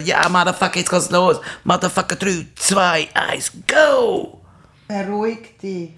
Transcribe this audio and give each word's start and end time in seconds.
Ja, 0.00 0.28
Motherfucker, 0.28 0.78
jetzt 0.78 0.90
geht's 0.90 1.10
los. 1.10 1.40
Motherfucker, 1.64 2.14
3, 2.14 2.46
2, 2.54 3.08
1, 3.14 3.52
go! 3.66 4.40
Beruhig 4.86 5.58
dich. 5.60 5.90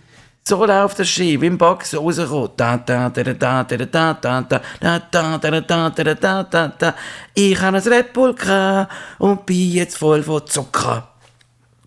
So 0.43 0.65
läuft 0.65 1.01
der 1.01 1.05
Ski, 1.05 1.39
wie 1.39 1.47
im 1.47 1.59
Boxen 1.59 1.99
rauskommt. 1.99 2.59
Da, 2.59 2.79
da, 2.79 3.11
da, 3.11 3.23
da, 3.23 3.35
da, 3.35 3.63
da, 3.63 3.77
da, 3.77 4.15
da, 4.15 4.43
da, 4.43 4.63
da, 4.81 5.39
da, 5.39 5.39
da, 5.39 5.61
da, 5.61 5.91
da, 5.91 6.15
da, 6.15 6.43
da, 6.45 6.69
da. 6.69 6.95
Ich 7.35 7.61
habe 7.61 7.77
ein 7.77 7.83
Red 7.83 8.15
Bull 8.15 8.35
gehabt 8.35 8.91
und 9.19 9.45
bin 9.45 9.71
jetzt 9.71 9.99
voll 9.99 10.23
von 10.23 10.47
Zucker. 10.47 11.07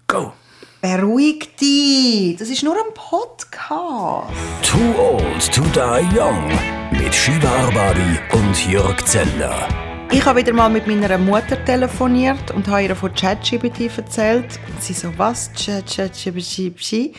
Go! 0.06 0.34
Beruhig 0.82 1.56
dich. 1.56 2.38
Das 2.38 2.48
ist 2.48 2.62
nur 2.62 2.76
ein 2.76 2.94
Podcast. 2.94 4.32
Too 4.62 4.96
Old 5.00 5.52
to 5.52 5.64
Die 5.74 6.16
Young 6.16 6.48
mit 6.92 7.16
Shiva 7.16 7.50
Arbabi 7.50 8.20
und 8.34 8.68
Jörg 8.70 9.04
Zeller. 9.04 9.68
Ich 10.14 10.24
habe 10.28 10.42
wieder 10.42 10.54
mal 10.54 10.70
mit 10.70 10.86
meiner 10.86 11.18
Mutter 11.18 11.66
telefoniert 11.66 12.52
und 12.52 12.68
habe 12.68 12.84
ihr 12.84 12.96
von 12.96 13.12
ChatGPT 13.16 13.98
erzählt. 13.98 14.60
Und 14.70 14.80
sie 14.80 14.94
so, 14.94 15.12
was? 15.18 15.50
ChatGPT? 15.56 17.16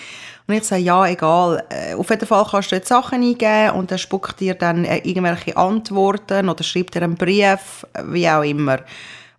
Und 0.47 0.55
ich 0.55 0.63
sage, 0.63 0.83
ja, 0.83 1.05
egal. 1.09 1.65
Äh, 1.71 1.95
Auf 1.95 2.09
jeden 2.09 2.25
Fall 2.25 2.47
kannst 2.49 2.71
du 2.71 2.77
jetzt 2.77 2.89
Sachen 2.89 3.21
eingeben 3.21 3.77
und 3.77 3.91
er 3.91 3.99
spuckt 3.99 4.39
dir 4.39 4.55
dann 4.55 4.85
äh, 4.85 4.99
irgendwelche 4.99 5.57
Antworten 5.57 6.49
oder 6.49 6.63
schreibt 6.63 6.95
dir 6.95 7.03
einen 7.03 7.17
Brief, 7.17 7.85
wie 8.05 8.29
auch 8.29 8.45
immer. 8.45 8.79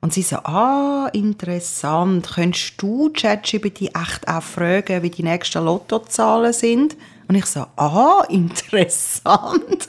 Und 0.01 0.13
sie 0.13 0.21
so, 0.21 0.35
ah, 0.35 1.09
interessant. 1.13 2.29
Könntest 2.35 2.73
du 2.81 3.09
ChatGPT 3.13 3.83
echt 3.83 4.27
auch 4.27 4.43
fragen, 4.43 5.01
wie 5.01 5.09
die 5.09 5.23
nächsten 5.23 5.63
Lottozahlen 5.63 6.51
sind? 6.51 6.97
Und 7.27 7.35
ich 7.35 7.45
so, 7.45 7.65
ah, 7.75 8.23
interessant. 8.29 9.87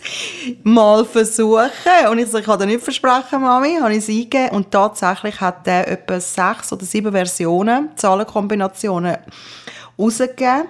Mal 0.62 1.04
versuchen. 1.04 1.70
Und 2.10 2.18
ich 2.18 2.30
so, 2.30 2.38
ich 2.38 2.44
kann 2.44 2.58
dir 2.58 2.66
nicht 2.66 2.82
versprechen, 2.82 3.42
Mami. 3.42 3.78
Habe 3.80 3.92
ich 3.92 3.98
es 3.98 4.08
eingegeben. 4.08 4.50
Und 4.50 4.70
tatsächlich 4.70 5.40
hat 5.40 5.66
der 5.66 5.88
etwa 5.88 6.18
sechs 6.20 6.72
oder 6.72 6.84
sieben 6.84 7.12
Versionen, 7.12 7.90
Zahlenkombinationen 7.96 9.16
rausgegeben. 9.98 10.68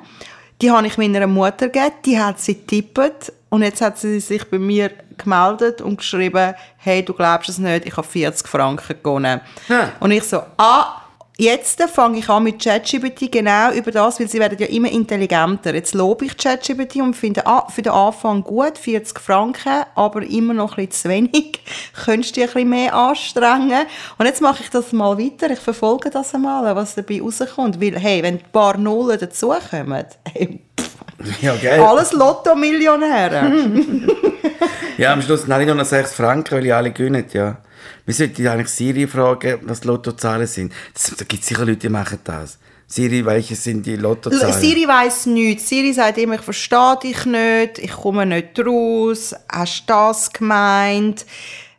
Die 0.60 0.70
habe 0.70 0.86
ich 0.86 0.98
meiner 0.98 1.26
Mutter 1.26 1.68
gegeben. 1.68 1.94
Die 2.04 2.18
hat 2.18 2.40
sie 2.40 2.54
getippt. 2.54 3.32
Und 3.48 3.62
jetzt 3.62 3.80
hat 3.80 3.98
sie 3.98 4.18
sich 4.20 4.44
bei 4.50 4.58
mir 4.58 4.90
gemeldet 5.16 5.80
und 5.80 5.98
geschrieben, 5.98 6.54
hey, 6.76 7.04
du 7.04 7.14
glaubst 7.14 7.48
es 7.48 7.58
nicht, 7.58 7.86
ich 7.86 7.96
habe 7.96 8.06
40 8.06 8.46
Franken 8.46 8.96
gewonnen. 9.02 9.40
Hm. 9.68 9.88
Und 10.00 10.10
ich 10.10 10.24
so, 10.24 10.42
ah, 10.58 11.02
jetzt 11.38 11.82
fange 11.82 12.18
ich 12.18 12.28
an 12.28 12.44
mit 12.44 12.62
ChatGPT 12.62 13.30
genau 13.30 13.72
über 13.72 13.90
das, 13.90 14.18
weil 14.18 14.28
sie 14.28 14.38
werden 14.38 14.58
ja 14.58 14.66
immer 14.66 14.90
intelligenter. 14.90 15.74
Jetzt 15.74 15.94
lobe 15.94 16.24
ich 16.24 16.36
ChatGPT 16.36 16.96
und 16.96 17.14
finde, 17.14 17.46
ah, 17.46 17.66
für 17.68 17.82
den 17.82 17.92
Anfang 17.92 18.42
gut, 18.42 18.78
40 18.78 19.18
Franken, 19.20 19.84
aber 19.94 20.22
immer 20.22 20.54
noch 20.54 20.76
ein 20.78 20.86
bisschen 20.86 21.02
zu 21.02 21.08
wenig. 21.08 21.60
Könntest 22.04 22.36
du 22.36 22.40
dich 22.40 22.50
ein 22.50 22.54
bisschen 22.54 22.68
mehr 22.70 22.94
anstrengen? 22.94 23.86
Und 24.18 24.26
jetzt 24.26 24.40
mache 24.40 24.62
ich 24.62 24.70
das 24.70 24.92
mal 24.92 25.18
weiter, 25.18 25.50
ich 25.50 25.60
verfolge 25.60 26.10
das 26.10 26.34
einmal, 26.34 26.74
was 26.74 26.94
dabei 26.94 27.20
rauskommt. 27.20 27.80
Weil, 27.80 27.98
hey, 27.98 28.22
wenn 28.22 28.34
ein 28.36 28.44
paar 28.52 28.76
Nullen 28.76 29.18
dazukommen, 29.18 30.04
hey, 30.32 30.60
Ja, 31.40 31.54
geil. 31.56 31.80
alles 31.80 32.12
Lotto-Millionäre. 32.12 33.52
Ja, 34.98 35.12
am 35.12 35.20
Schluss 35.20 35.46
habe 35.46 35.62
ich 35.62 35.68
noch 35.68 35.84
6 35.84 36.14
Franken, 36.14 36.56
weil 36.56 36.66
ich 36.66 36.74
alle 36.74 36.90
gewinnen, 36.90 37.26
ja. 37.32 37.58
Wir 38.04 38.14
sollten 38.14 38.46
eigentlich 38.46 38.68
Siri 38.68 39.06
fragen, 39.06 39.60
was 39.62 39.80
die 39.80 39.88
Lottozahlen 39.88 40.46
sind. 40.46 40.72
Das, 40.94 41.14
da 41.16 41.24
gibt 41.24 41.42
es 41.42 41.48
sicher 41.48 41.64
Leute, 41.64 41.78
die 41.78 41.88
machen 41.88 42.18
das. 42.24 42.58
Siri, 42.88 43.24
welche 43.24 43.56
sind 43.56 43.84
die 43.84 43.96
Lottozahlen? 43.96 44.52
Siri 44.60 44.86
weiss 44.86 45.26
nichts. 45.26 45.68
Siri 45.68 45.92
sagt 45.92 46.18
immer, 46.18 46.34
ich 46.36 46.42
verstehe 46.42 46.96
dich 47.02 47.24
nicht, 47.26 47.78
ich 47.78 47.90
komme 47.90 48.24
nicht 48.24 48.58
raus, 48.64 49.34
hast 49.50 49.80
du 49.82 49.92
das 49.92 50.32
gemeint? 50.32 51.26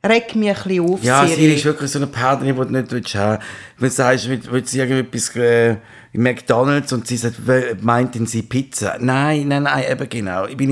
Reg 0.06 0.36
mich 0.36 0.50
ein 0.50 0.56
bisschen 0.56 0.90
auf, 0.90 1.04
Ja, 1.04 1.26
Siri. 1.26 1.36
Siri 1.42 1.54
ist 1.56 1.66
wirklich 1.66 1.92
so 1.92 2.00
eine 2.00 2.08
Partnerin, 2.08 2.56
die 2.56 2.62
du 2.62 2.72
nicht 2.72 2.92
willst 2.92 3.16
haben 3.16 3.42
Wenn 3.78 3.90
du 3.90 3.96
sagst, 3.96 4.30
willst 4.30 4.52
willst 4.52 4.74
du 4.74 4.78
irgendetwas 4.80 5.36
äh, 5.36 5.72
in 6.14 6.24
McDonalds 6.24 6.94
und 6.94 7.08
sie 7.08 7.18
sagt, 7.18 7.36
wel- 7.46 7.78
meint 7.82 8.16
denn 8.16 8.26
sie 8.26 8.42
Pizza? 8.44 8.98
Nein, 9.00 9.48
nein, 9.48 9.64
nein, 9.64 9.86
eben 9.90 10.10
genau. 10.10 10.46
Ich 10.46 10.58
bin 10.58 10.70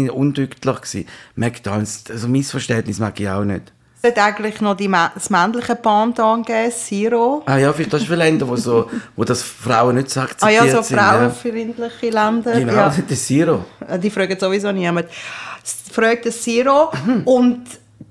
gewesen. 0.82 1.06
McDonalds, 1.36 2.04
also 2.10 2.28
Missverständnis 2.28 3.00
mag 3.00 3.20
ich 3.20 3.28
auch 3.30 3.44
nicht. 3.44 3.72
Sollte 4.06 4.22
eigentlich 4.22 4.62
noch 4.62 4.76
die, 4.78 4.88
das 5.16 5.32
männliche 5.32 5.76
Pendant 5.76 6.46
geben, 6.46 6.72
Zero. 6.72 7.42
Ah 7.48 7.58
ja, 7.58 7.72
das 7.72 8.02
ist 8.02 8.08
für 8.08 8.14
Länder, 8.16 8.48
wo, 8.48 8.56
so, 8.56 8.88
wo 9.16 9.24
das 9.24 9.42
Frauen 9.42 9.96
nicht 9.96 10.12
so 10.12 10.20
Ah 10.20 10.24
akzeptiert 10.24 10.66
ja, 10.66 10.72
so 10.72 10.82
sind. 10.84 11.00
frauenfreundliche 11.00 12.10
Länder. 12.12 12.54
Ja. 12.54 12.60
Genau, 12.60 12.74
Ja. 12.74 12.90
der 12.90 13.18
Zero. 13.18 13.66
Die 14.04 14.10
fragen 14.12 14.38
sowieso 14.40 14.72
niemand. 14.72 15.08
Fragt 15.92 16.26
der 16.26 16.32
Zero 16.34 16.92
und 17.26 17.64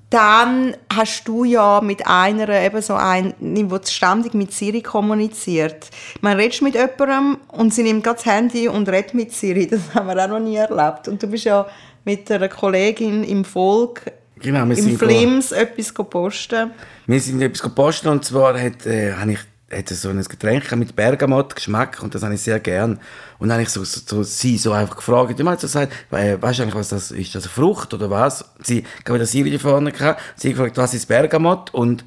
dann 0.09 0.75
hast 0.93 1.23
du 1.27 1.45
ja 1.45 1.79
mit 1.81 2.05
einer 2.05 2.49
eben 2.49 2.81
so 2.81 2.95
ein, 2.95 3.33
wo 3.39 3.79
ständig 3.85 4.33
mit 4.33 4.51
Siri 4.51 4.81
kommuniziert. 4.81 5.89
Man 6.19 6.37
redest 6.37 6.61
mit 6.61 6.75
jemandem 6.75 7.37
und 7.49 7.73
sie 7.73 7.83
nimmt 7.83 8.05
das 8.05 8.25
Handy 8.25 8.67
und 8.67 8.89
redet 8.89 9.13
mit 9.13 9.31
Siri. 9.31 9.67
Das 9.67 9.79
haben 9.93 10.07
wir 10.07 10.21
auch 10.23 10.27
noch 10.27 10.39
nie 10.39 10.57
erlebt. 10.57 11.07
Und 11.07 11.23
du 11.23 11.27
bist 11.27 11.45
ja 11.45 11.65
mit 12.03 12.29
einer 12.29 12.49
Kollegin 12.49 13.23
im 13.23 13.45
Volk 13.45 14.11
Genau, 14.39 14.65
wir 14.65 14.77
im 14.77 14.97
Flims 14.97 15.51
etwas 15.51 15.93
posten. 15.93 16.71
Wir 17.07 17.19
sind 17.21 17.41
etwas 17.41 17.61
gepostet 17.61 18.07
und 18.07 18.25
zwar 18.25 18.59
hat, 18.59 18.85
äh, 18.85 19.13
habe 19.13 19.33
ich 19.33 19.39
hat 19.71 19.89
so 19.89 20.09
ein 20.09 20.23
Getränk 20.23 20.71
mit 20.75 20.95
Bergamot-Geschmack 20.95 22.01
und 22.03 22.13
das 22.13 22.23
habe 22.23 22.35
ich 22.35 22.41
sehr 22.41 22.59
gern. 22.59 22.99
Und 23.39 23.49
dann 23.49 23.53
habe 23.53 23.63
ich 23.63 23.69
so, 23.69 23.83
so, 23.83 23.99
so, 24.05 24.23
sie 24.23 24.57
so 24.57 24.71
einfach 24.71 24.95
gefragt, 24.95 25.39
hat 25.39 25.59
so 25.59 25.67
gesagt, 25.67 25.93
weißt 26.09 26.59
du 26.59 26.63
eigentlich, 26.63 26.75
was 26.75 26.89
das 26.89 27.11
ist? 27.11 27.33
Das 27.33 27.43
eine 27.43 27.51
Frucht 27.51 27.93
oder 27.93 28.09
was? 28.09 28.45
Sie, 28.63 28.79
ich 28.97 29.03
glaube, 29.03 29.19
das 29.19 29.31
Siri 29.31 29.57
vorne 29.57 29.91
gehabt, 29.91 30.21
sie 30.35 30.49
hat 30.49 30.55
gefragt, 30.55 30.77
was 30.77 30.93
ist 30.93 31.07
Bergamot? 31.07 31.73
Und 31.73 32.05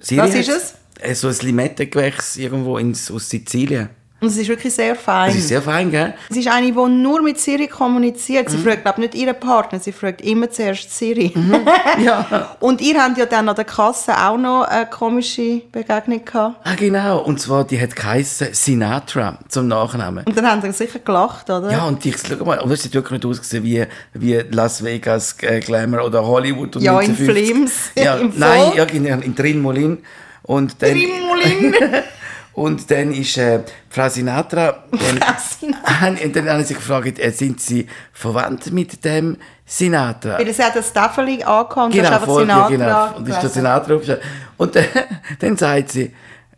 Siri 0.00 0.22
Was 0.22 0.34
ist 0.34 0.48
es? 0.48 0.74
Äh, 1.00 1.14
so 1.14 1.28
ein 1.28 1.36
Limettengewächs 1.40 2.36
irgendwo 2.36 2.76
ins, 2.78 3.10
aus 3.10 3.28
Sizilien. 3.28 3.90
Und 4.18 4.28
es 4.28 4.38
ist 4.38 4.48
wirklich 4.48 4.72
sehr 4.72 4.96
fein. 4.96 5.28
Das 5.28 5.36
ist 5.36 5.48
sehr 5.48 5.60
fein, 5.60 5.90
gell? 5.90 6.14
Sie 6.30 6.40
ist 6.40 6.48
eine, 6.48 6.68
die 6.68 6.72
nur 6.72 7.20
mit 7.22 7.38
Siri 7.38 7.66
kommuniziert. 7.66 8.48
Mhm. 8.48 8.52
Sie 8.52 8.58
fragt, 8.58 8.82
glaube 8.82 9.02
nicht 9.02 9.14
ihren 9.14 9.38
Partner, 9.38 9.78
sie 9.78 9.92
fragt 9.92 10.22
immer 10.22 10.50
zuerst 10.50 10.96
Siri. 10.96 11.32
Mhm. 11.34 11.56
Ja. 12.02 12.56
Und 12.60 12.80
ihr 12.80 13.02
habt 13.02 13.16
ja 13.18 13.26
dann 13.26 13.48
an 13.48 13.56
der 13.56 13.64
Kasse 13.64 14.12
auch 14.16 14.36
noch 14.36 14.64
eine 14.64 14.86
komische 14.86 15.62
Begegnung 15.72 16.24
gehabt. 16.24 16.56
Ah, 16.64 16.74
genau. 16.74 17.20
Und 17.20 17.40
zwar, 17.40 17.64
die 17.64 17.80
hat 17.80 17.96
geheissen 17.96 18.48
Sinatra 18.52 19.38
zum 19.48 19.68
Nachnamen. 19.68 20.24
Und 20.24 20.36
dann 20.36 20.46
haben 20.46 20.60
sie 20.62 20.72
sicher 20.72 20.98
gelacht, 20.98 21.48
oder? 21.48 21.70
Ja, 21.70 21.84
und 21.86 22.04
ich, 22.04 22.16
schau 22.18 22.44
mal, 22.44 22.58
und 22.58 22.70
das 22.70 22.82
sieht 22.82 22.94
wirklich 22.94 23.12
nicht 23.22 23.26
ausgesehen 23.26 23.64
wie, 23.64 23.84
wie 24.14 24.34
Las 24.50 24.84
Vegas 24.84 25.36
äh, 25.40 25.60
Glamour 25.60 26.04
oder 26.04 26.26
Hollywood 26.26 26.76
und 26.76 26.82
Ja, 26.82 27.00
in 27.00 27.10
1950. 27.10 27.24
Flims, 27.26 27.72
Ja, 27.96 28.16
im 28.20 28.32
nein, 28.36 28.72
ja, 28.76 28.84
in, 28.84 29.06
in 29.06 29.36
Trinmolin. 29.36 29.98
Und 30.42 30.80
dann, 30.80 30.90
Trimolin. 30.92 31.74
und 32.56 32.90
dann 32.90 33.12
ist 33.12 33.36
äh, 33.36 33.60
Frau 33.90 34.08
Sinatra, 34.08 34.84
dann, 34.90 34.98
Frau 34.98 35.34
Sinatra. 35.60 36.08
und 36.24 36.34
dann 36.36 36.48
haben 36.48 36.64
sie 36.64 36.74
gefragt, 36.74 37.18
äh, 37.18 37.30
sind 37.30 37.60
sie 37.60 37.86
verwandt 38.12 38.72
mit 38.72 39.04
dem 39.04 39.36
Sinatra? 39.64 40.38
Weil 40.38 40.52
sie 40.52 40.64
hat 40.64 40.74
das 40.74 40.88
Staffeli 40.88 41.42
angehabt 41.42 41.76
und 41.76 41.92
Genau, 41.92 42.04
ist 42.08 42.12
einfach 42.14 42.26
voll, 42.26 42.48
ja, 42.48 42.66
Sinatra 42.68 43.08
genau. 43.08 43.16
Und 43.18 43.28
ist 43.28 43.42
der. 43.42 43.50
Sinatra 43.50 43.94
aufgestanden. 43.94 44.24
Und 44.56 44.74
dann, 44.74 44.84
dann 45.38 45.56
sagt 45.56 45.90
sie, 45.92 46.10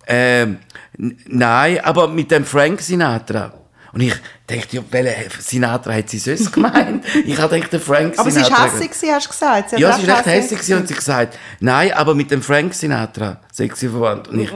n- 0.07 0.59
nein, 1.27 1.81
aber 1.83 2.07
mit 2.09 2.31
dem 2.31 2.45
Frank 2.45 2.81
Sinatra. 2.81 3.53
Und 3.93 4.01
ich 4.03 4.15
dachte, 4.49 4.77
ja, 4.77 4.83
welcher 4.91 5.31
Sinatra 5.41 5.93
hat 5.95 6.09
sie 6.09 6.19
sonst 6.19 6.53
gemeint? 6.53 7.05
ich 7.25 7.39
hatte 7.39 7.55
gedacht, 7.57 7.73
der 7.75 7.81
Frank 7.81 8.15
Aber 8.19 8.31
sie 8.31 8.43
Sinatra. 8.43 8.65
war 8.65 8.81
hässlich, 8.81 9.11
hast 9.13 9.27
du 9.27 9.31
gesagt. 9.31 9.73
hat 9.73 9.79
Ja, 9.79 9.89
recht 9.91 10.01
sie 10.01 10.09
war 10.09 10.19
echt 10.19 10.27
hässlich 10.27 10.59
und 10.75 10.89
sie 10.89 10.95
hat 10.95 10.99
gesagt, 10.99 11.39
nein, 11.61 11.93
aber 11.93 12.15
mit 12.15 12.31
dem 12.31 12.43
Frank 12.43 12.75
Sinatra 12.75 13.39
sei 13.53 13.71
sie 13.75 13.89
verwandt. 13.89 14.29
Und 14.29 14.41
ich, 14.41 14.51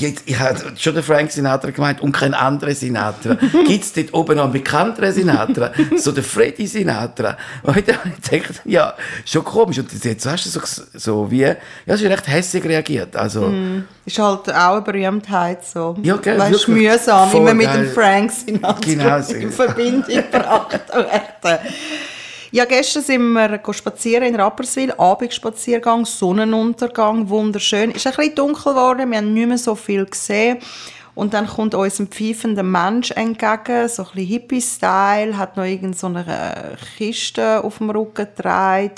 ich, 0.00 0.16
ich 0.24 0.38
habe 0.38 0.58
schon 0.78 0.94
den 0.94 1.02
Frank 1.02 1.30
Sinatra 1.30 1.70
gemeint 1.70 2.00
und 2.00 2.12
kein 2.12 2.32
anderer 2.34 2.74
Sinatra. 2.74 3.34
Gibt 3.66 3.84
es 3.84 3.92
dort 3.92 4.14
oben 4.14 4.36
noch 4.36 4.44
einen 4.44 4.52
bekannteren 4.54 5.12
Sinatra? 5.12 5.72
So 5.96 6.10
der 6.12 6.24
Freddy 6.24 6.66
Sinatra. 6.66 7.36
Und 7.62 7.76
ich 7.76 7.84
dachte, 7.84 8.42
ja, 8.64 8.94
schon 9.26 9.44
komisch. 9.44 9.78
Und 9.78 9.92
jetzt 10.04 10.26
hast 10.26 10.46
du 10.46 10.50
so, 10.50 10.60
so 10.94 11.30
wie, 11.30 11.42
ja, 11.42 11.96
sie 11.96 12.06
hat 12.06 12.12
recht 12.12 12.28
hässlich 12.28 12.64
reagiert. 12.64 13.14
Also, 13.14 13.52
Ist 14.06 14.18
halt 14.18 14.48
auch 14.48 14.72
eine 14.72 14.80
Berühmtheit 14.82 15.64
so. 15.66 15.94
Ja, 16.02 16.16
gell, 16.16 16.38
Weißt, 16.38 16.52
wirklich 16.66 16.68
mühsam, 16.68 17.28
voll 17.30 17.40
immer 17.42 17.54
mit 17.54 17.66
geil. 17.66 17.84
dem 17.84 17.92
Frank 17.92 18.30
Sinatra 18.32 18.80
Genau. 18.80 19.18
In 19.36 19.52
Verbindung 19.52 20.16
gebracht 20.30 20.88
werden. 20.94 21.58
Ja, 22.52 22.64
gestern 22.64 23.02
sind 23.02 23.32
wir 23.32 23.60
spazieren 23.72 24.24
in 24.24 24.36
Rapperswil, 24.36 24.92
Abendspaziergang, 24.92 26.06
Sonnenuntergang, 26.06 27.28
wunderschön. 27.28 27.90
Es 27.90 27.96
ist 27.96 28.06
ein 28.06 28.14
bisschen 28.14 28.34
dunkel 28.36 28.72
geworden, 28.72 29.10
wir 29.10 29.18
haben 29.18 29.34
nicht 29.34 29.48
mehr 29.48 29.58
so 29.58 29.74
viel 29.74 30.06
gesehen. 30.06 30.58
Und 31.16 31.32
dann 31.32 31.46
kommt 31.46 31.74
uns 31.74 31.98
ein 31.98 32.08
pfeifender 32.08 32.62
Mensch 32.62 33.10
entgegen, 33.10 33.88
so 33.88 34.02
ein 34.02 34.08
bisschen 34.14 34.26
Hippie-Style, 34.26 35.38
hat 35.38 35.56
noch 35.56 35.64
irgend 35.64 35.98
so 35.98 36.08
eine 36.08 36.76
Kiste 36.98 37.64
auf 37.64 37.78
dem 37.78 37.88
Rücken 37.88 38.26
getragen. 38.26 38.92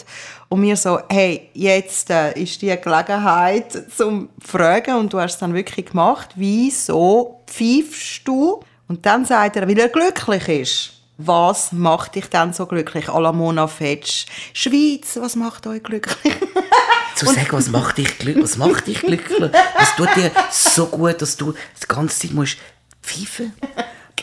Und 0.49 0.62
wir 0.62 0.76
so, 0.76 0.99
hey, 1.08 1.49
jetzt 1.55 2.11
äh, 2.11 2.32
ist 2.32 2.61
die 2.61 2.76
Gelegenheit 2.76 3.84
zum 3.96 4.31
Fragen. 4.44 4.96
Und 4.96 5.12
du 5.12 5.20
hast 5.20 5.34
es 5.34 5.38
dann 5.38 5.55
wirklich 5.55 5.87
gemacht. 5.87 6.31
Wieso 6.34 7.41
pfeifst 7.46 8.26
du? 8.26 8.61
Und 8.88 9.05
dann 9.06 9.25
sagt 9.25 9.56
er, 9.56 9.69
weil 9.69 9.79
er 9.79 9.88
glücklich 9.88 10.49
ist. 10.49 10.90
Was 11.19 11.73
macht 11.73 12.14
dich 12.14 12.29
dann 12.31 12.52
so 12.52 12.64
glücklich? 12.67 13.08
À 13.08 13.19
la 13.20 13.32
Mona 13.32 13.67
Fetsch. 13.67 14.26
Schweiz, 14.52 15.19
was 15.20 15.35
macht 15.35 15.67
euch 15.67 15.82
glücklich? 15.82 16.35
zu 17.17 17.26
sagen, 17.26 17.49
was 17.50 17.69
macht 17.69 17.99
dich 17.99 18.19
glücklich? 18.19 18.44
Was 18.44 18.56
macht 18.56 18.87
dich 18.87 19.00
glücklich? 19.00 19.50
Was 19.76 19.96
tut 19.96 20.14
dir 20.14 20.31
so 20.52 20.87
gut, 20.87 21.20
dass 21.20 21.37
du 21.37 21.52
die 21.52 21.87
ganze 21.88 22.20
Zeit 22.20 22.31
musst 22.32 22.58
pfeifen? 23.02 23.52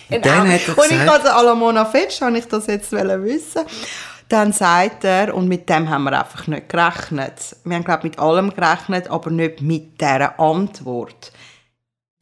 Genau. 0.10 0.22
Dann 0.24 0.52
hat 0.54 0.62
er 0.68 0.78
und 0.78 0.86
ich 0.86 0.90
gesagt- 1.00 1.10
hatte 1.24 1.34
Alamona 1.36 1.84
Fetsch, 1.86 2.22
habe 2.22 2.38
ich 2.38 2.46
das 2.48 2.68
jetzt 2.68 2.92
wollen 2.94 3.24
wissen. 3.26 3.64
Dann 4.30 4.54
sagt 4.54 5.04
er, 5.04 5.36
und 5.36 5.48
mit 5.48 5.70
dem 5.70 5.90
haben 5.90 6.04
wir 6.06 6.18
einfach 6.20 6.48
nicht 6.48 6.70
gerechnet. 6.70 7.34
Wir 7.64 7.76
haben, 7.76 7.84
glaube 7.84 8.00
ich, 8.08 8.12
mit 8.12 8.20
allem 8.20 8.50
gerechnet, 8.56 9.10
aber 9.10 9.30
nicht 9.30 9.62
mit 9.62 10.00
dieser 10.02 10.40
Antwort. 10.40 11.32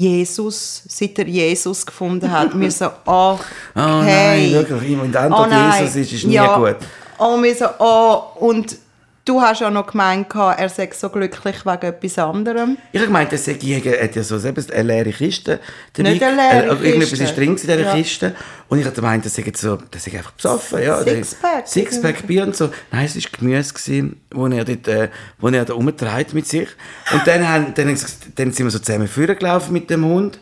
Jesus, 0.03 0.83
seit 0.87 1.17
er 1.19 1.27
Jesus 1.27 1.85
gefunden 1.85 2.29
hat, 2.31 2.59
wir 2.59 2.71
so, 2.71 2.85
okay. 3.05 3.39
Oh 3.75 3.79
nein, 4.03 4.51
wirklich. 4.51 4.91
In 4.91 5.11
der 5.11 5.21
Antwort 5.21 5.51
Jesus 5.51 5.95
ist, 5.95 6.13
ist 6.13 6.25
nie 6.25 6.33
ja. 6.33 6.57
gut. 6.57 6.75
Und 7.17 7.43
wir 7.43 7.55
so, 7.55 7.65
oh, 7.79 8.23
und 8.39 8.75
du 9.25 9.41
hast 9.41 9.61
ja 9.61 9.69
noch 9.69 9.87
gemeint, 9.87 10.27
er 10.35 10.69
sei 10.69 10.89
so 10.93 11.09
glücklich 11.09 11.65
wegen 11.65 11.81
etwas 11.85 12.17
anderem. 12.19 12.77
Ich 12.91 12.99
habe 12.99 13.07
gemeint, 13.07 13.31
das 13.31 13.45
sei, 13.45 13.57
er 13.61 14.03
hat 14.03 14.15
ja 14.15 14.23
so 14.23 14.35
eine 14.35 14.83
leere 14.83 15.11
Kiste. 15.11 15.59
dabei. 15.93 16.09
Nicht 16.11 16.23
eine 16.23 16.35
leere 16.35 16.65
Äh, 16.79 16.85
Irgendetwas 16.89 17.09
Kiste. 17.09 17.23
ist 17.25 17.37
drin 17.37 17.49
in 17.51 17.55
dieser 17.55 17.79
Ja. 17.79 17.93
Kiste. 17.95 18.35
Und 18.69 18.79
ich 18.79 18.85
habe 18.85 18.95
gemeint, 18.95 19.25
das 19.25 19.35
sei 19.35 19.51
so, 19.55 19.77
das 19.91 20.03
sei 20.03 20.17
einfach 20.17 20.31
besoffen. 20.31 20.81
Ja, 20.83 21.01
Sixpack. 21.03 21.67
Sixpack 21.67 22.27
Bier 22.27 22.43
und 22.43 22.55
so. 22.55 22.69
Nein, 22.91 23.05
es 23.05 23.15
war 23.15 23.23
Gemüse, 23.39 23.73
gewesen, 23.73 24.21
wo 24.31 24.47
er 24.47 24.65
dort, 24.65 24.87
äh, 24.87 25.09
wo 25.39 25.47
er 25.49 25.65
da 25.65 25.73
rumtreibt 25.73 26.33
mit 26.33 26.47
sich. 26.47 26.67
Und 27.13 27.25
dann, 27.25 27.47
haben, 27.47 27.73
dann, 27.75 27.87
dann 27.87 28.51
sind 28.51 28.65
wir 28.65 28.71
so 28.71 28.79
zusammen 28.79 29.07
vorgelaufen 29.07 29.73
mit 29.73 29.89
dem 29.89 30.03
Hund. 30.05 30.39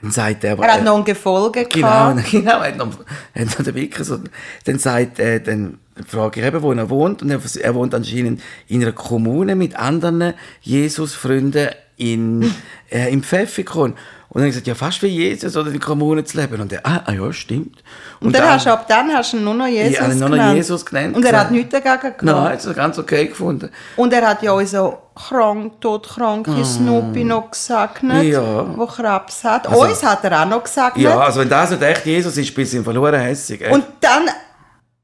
Dann 0.00 0.10
sagt 0.10 0.44
er 0.44 0.52
aber... 0.52 0.64
Er 0.64 0.74
hat 0.74 0.80
äh, 0.80 0.84
noch 0.84 0.98
ein 0.98 1.04
Gefolge 1.04 1.64
Genau, 1.64 1.86
gehabt. 1.86 2.24
genau, 2.30 2.60
er 2.60 2.68
hat 2.68 2.76
noch, 2.76 2.88
er 3.34 3.46
hat 3.46 3.58
noch 3.58 3.64
den 3.64 3.74
Wicker 3.74 4.04
so, 4.04 4.18
dann 4.64 4.78
sagt, 4.78 5.18
äh, 5.18 5.40
dann 5.40 5.78
frage 6.06 6.40
ich 6.40 6.46
eben, 6.46 6.62
wo 6.62 6.72
er 6.72 6.90
wohnt, 6.90 7.22
und 7.22 7.30
er, 7.30 7.40
er 7.60 7.74
wohnt 7.74 7.94
anscheinend 7.94 8.40
in 8.68 8.82
einer 8.82 8.92
Kommune 8.92 9.56
mit 9.56 9.76
anderen 9.76 10.34
Jesus-Freunden 10.60 11.70
in, 11.96 12.54
äh, 12.90 13.12
im 13.12 13.22
Pfäffikon. 13.22 13.94
Und 14.30 14.40
dann 14.40 14.42
habe 14.42 14.48
ich 14.48 14.54
gesagt, 14.62 14.66
ja, 14.66 14.74
fast 14.74 15.02
wie 15.02 15.06
Jesus, 15.06 15.56
oder 15.56 15.70
der 15.70 15.80
Kommune 15.80 16.22
zu 16.22 16.36
leben. 16.38 16.60
Und 16.60 16.70
er, 16.70 16.84
ah, 16.84 17.00
ah 17.06 17.12
ja, 17.12 17.32
stimmt. 17.32 17.82
Und, 18.20 18.34
dann, 18.34 18.46
hast 18.46 18.66
du, 18.66 18.70
ab 18.72 18.86
dann 18.86 19.10
hast 19.10 19.32
du 19.32 19.38
ihn 19.38 19.44
nur 19.44 19.54
noch 19.54 19.66
Jesus 19.66 19.96
Ja, 19.96 20.06
nur 20.06 20.16
noch 20.28 20.30
genannt. 20.32 20.56
Jesus 20.56 20.84
genannt. 20.84 21.16
Und 21.16 21.24
er 21.24 21.40
hat 21.40 21.50
nichts 21.50 21.70
dagegen 21.72 21.98
gehabt. 21.98 22.22
Nein, 22.22 22.34
er 22.36 22.52
hat 22.52 22.64
es 22.64 22.76
ganz 22.76 22.98
okay 22.98 23.26
gefunden. 23.28 23.70
Und 23.96 24.12
er 24.12 24.28
hat 24.28 24.42
ja 24.42 24.52
auch 24.52 24.60
so 24.66 24.98
krank, 25.14 25.80
todkranke 25.80 26.62
Snoopy 26.62 27.24
noch 27.24 27.50
gesegnet, 27.50 28.24
Ja. 28.24 28.66
wo 28.76 28.84
Krebs 28.86 29.44
hat. 29.44 29.66
Also- 29.66 29.80
Uns 29.80 30.02
hat 30.02 30.22
er 30.24 30.42
auch 30.42 30.46
noch 30.46 30.62
gesegnet. 30.62 30.98
Ja, 30.98 31.18
also 31.18 31.40
wenn 31.40 31.48
das 31.48 31.70
nicht 31.70 31.82
echt 31.82 32.04
Jesus 32.04 32.36
ist, 32.36 32.54
bist 32.54 32.74
du 32.74 32.82
verloren 32.82 33.18
hässig. 33.18 33.62
echt. 33.62 33.72
Und 33.72 33.84
dann 34.00 34.28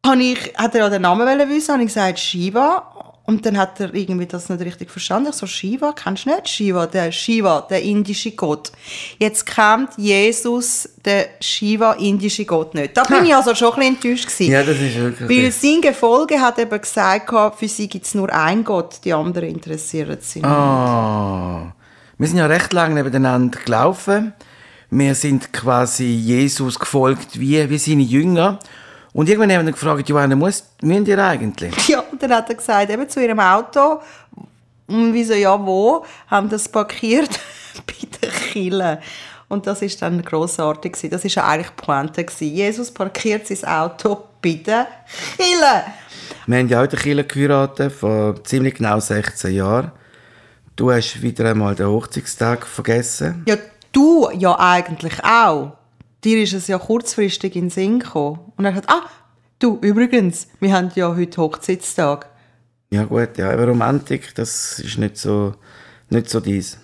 habe 0.07 0.23
ich, 0.23 0.53
hat 0.55 0.75
er 0.75 0.81
ja 0.83 0.91
den 0.91 1.01
Namen 1.01 1.27
wissen, 1.49 1.73
habe 1.73 1.83
ich 1.83 1.89
gesagt 1.89 2.19
Shiva. 2.19 2.94
Und 3.27 3.47
dann 3.47 3.57
hat 3.57 3.81
er 3.81 3.95
irgendwie 3.95 4.27
das 4.27 4.51
nicht 4.51 4.61
richtig 4.61 4.91
verstanden. 4.91 5.31
Ich 5.31 5.37
so, 5.37 5.47
Shiva, 5.47 5.93
kennst 5.93 6.27
du 6.27 6.31
nicht? 6.31 6.47
Shiva, 6.47 6.87
der 6.87 7.11
Shiva, 7.11 7.63
der 7.63 7.83
indische 7.83 8.33
Gott. 8.33 8.71
Jetzt 9.19 9.47
kennt 9.47 9.91
Jesus 9.97 10.91
den 11.07 11.25
Shiva, 11.41 11.93
indische 11.93 12.45
Gott 12.45 12.75
nicht. 12.75 12.95
Da 12.95 13.05
bin 13.05 13.25
ich 13.25 13.35
also 13.35 13.55
schon 13.55 13.73
ein 13.73 13.79
bisschen 13.79 13.95
enttäuscht 13.95 14.27
gewesen. 14.27 14.53
ja, 14.53 14.63
das 14.63 14.79
ist 14.79 14.97
wirklich... 14.97 15.29
Weil 15.31 15.53
sein 15.53 15.81
Gefolge 15.81 16.39
hat 16.39 16.59
eben 16.59 16.79
gesagt, 16.79 17.31
für 17.59 17.69
sie 17.69 17.89
gibt 17.89 18.05
es 18.05 18.15
nur 18.15 18.31
einen 18.31 18.63
Gott, 18.63 19.01
die 19.05 19.15
anderen 19.15 19.49
interessieren 19.49 20.19
sie 20.21 20.41
nicht. 20.41 20.49
Ah. 20.49 21.75
Wir 22.19 22.29
sind 22.29 22.37
ja 22.37 22.47
recht 22.47 22.75
lange 22.75 22.95
nebeneinander 22.95 23.59
gelaufen. 23.65 24.35
Wir 24.91 25.15
sind 25.15 25.51
quasi 25.51 26.05
Jesus 26.05 26.79
gefolgt 26.79 27.41
wie, 27.41 27.71
wie 27.71 27.79
seine 27.79 28.03
Jünger. 28.03 28.59
Und 29.15 29.29
irgendwann 29.29 29.53
haben 29.53 29.65
wir 29.65 29.73
gefragt, 29.73 30.09
Johanna, 30.09 30.35
muss, 30.35 30.65
müssen 30.83 31.07
ihr 31.07 31.25
eigentlich? 31.25 31.89
Ja, 31.89 32.01
und 32.01 32.21
dann 32.21 32.35
hat 32.35 32.49
er 32.49 32.57
gesagt, 32.57 32.91
eben 32.91 33.09
zu 33.09 33.23
ihrem 33.23 33.39
Auto. 33.39 34.01
Und 34.89 35.15
wieso, 35.15 35.35
ja, 35.35 35.59
wo? 35.65 36.05
Haben 36.27 36.49
das 36.49 36.69
parkiert 36.69 37.31
bei 37.87 38.09
der 38.21 38.31
Kille. 38.31 39.01
Und 39.49 39.69
das 39.69 39.83
ist 39.83 40.03
dann 40.03 40.21
grossartig. 40.21 40.97
Das 41.11 41.25
ist 41.25 41.37
ja 41.37 41.47
eigentlich 41.47 41.69
die 41.69 41.85
Pointe. 41.85 42.27
Jesus 42.41 42.91
parkiert 42.91 43.47
sein 43.47 43.65
Auto 43.65 44.25
bei 44.43 44.55
der 44.55 44.89
Kille. 45.37 45.85
Wir 46.47 46.59
haben 46.59 46.69
ja 46.69 46.85
der 46.85 46.99
Kirche 46.99 47.25
geheiratet, 47.25 47.93
vor 47.93 48.43
ziemlich 48.43 48.75
genau 48.75 48.99
16 48.99 49.55
Jahren. 49.55 49.93
Du 50.75 50.91
hast 50.91 51.23
wieder 51.23 51.49
einmal 51.49 51.77
den 51.77 51.87
Hochzeitstag 51.87 52.67
vergessen. 52.67 53.45
Ja, 53.47 53.57
du 53.93 54.29
ja 54.37 54.59
eigentlich 54.59 55.23
auch. 55.23 55.77
Dir 56.25 56.43
ist 56.43 56.55
es 56.55 56.67
ja 56.69 56.79
kurzfristig 56.79 57.55
in 57.55 57.65
den 57.65 57.71
Sinn 57.71 57.99
gekommen. 58.01 58.41
Und 58.57 58.65
er 58.65 58.75
hat 58.75 58.89
ah, 58.89 59.03
du, 59.59 59.79
übrigens, 59.83 60.49
wir 60.59 60.73
haben 60.73 60.91
ja 60.95 61.15
heute 61.15 61.41
Hochzeitstag. 61.41 62.31
Ja 62.91 63.05
gut, 63.05 63.37
ja, 63.37 63.51
aber 63.51 63.67
Romantik, 63.67 64.35
das 64.35 64.79
ist 64.79 64.99
nicht 64.99 65.19
so, 65.19 65.55
nicht 66.09 66.31
so 66.31 66.41
dies. 66.41 66.79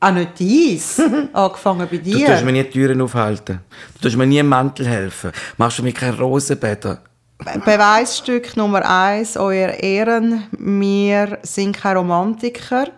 Ah, 0.00 0.10
nicht 0.10 0.38
dies. 0.38 1.00
Angefangen 1.32 1.88
bei 1.88 1.96
Du 1.96 2.02
dir. 2.02 2.26
tust 2.26 2.44
mir 2.44 2.52
nie 2.52 2.64
die 2.64 2.70
Türen 2.70 3.00
aufhalten. 3.00 3.60
Du 3.94 4.00
tust 4.02 4.16
mir 4.16 4.26
nie 4.26 4.38
im 4.38 4.48
Mantel 4.48 4.86
helfen. 4.86 5.30
Machst 5.56 5.78
du 5.78 5.84
mir 5.84 5.92
keine 5.92 6.18
Rosenbäder. 6.18 7.00
Beweisstück 7.64 8.56
Nummer 8.56 8.88
eins, 8.88 9.36
euer 9.36 9.70
Ehren, 9.70 10.46
wir 10.52 11.38
sind 11.42 11.76
keine 11.76 12.00
Romantiker. 12.00 12.88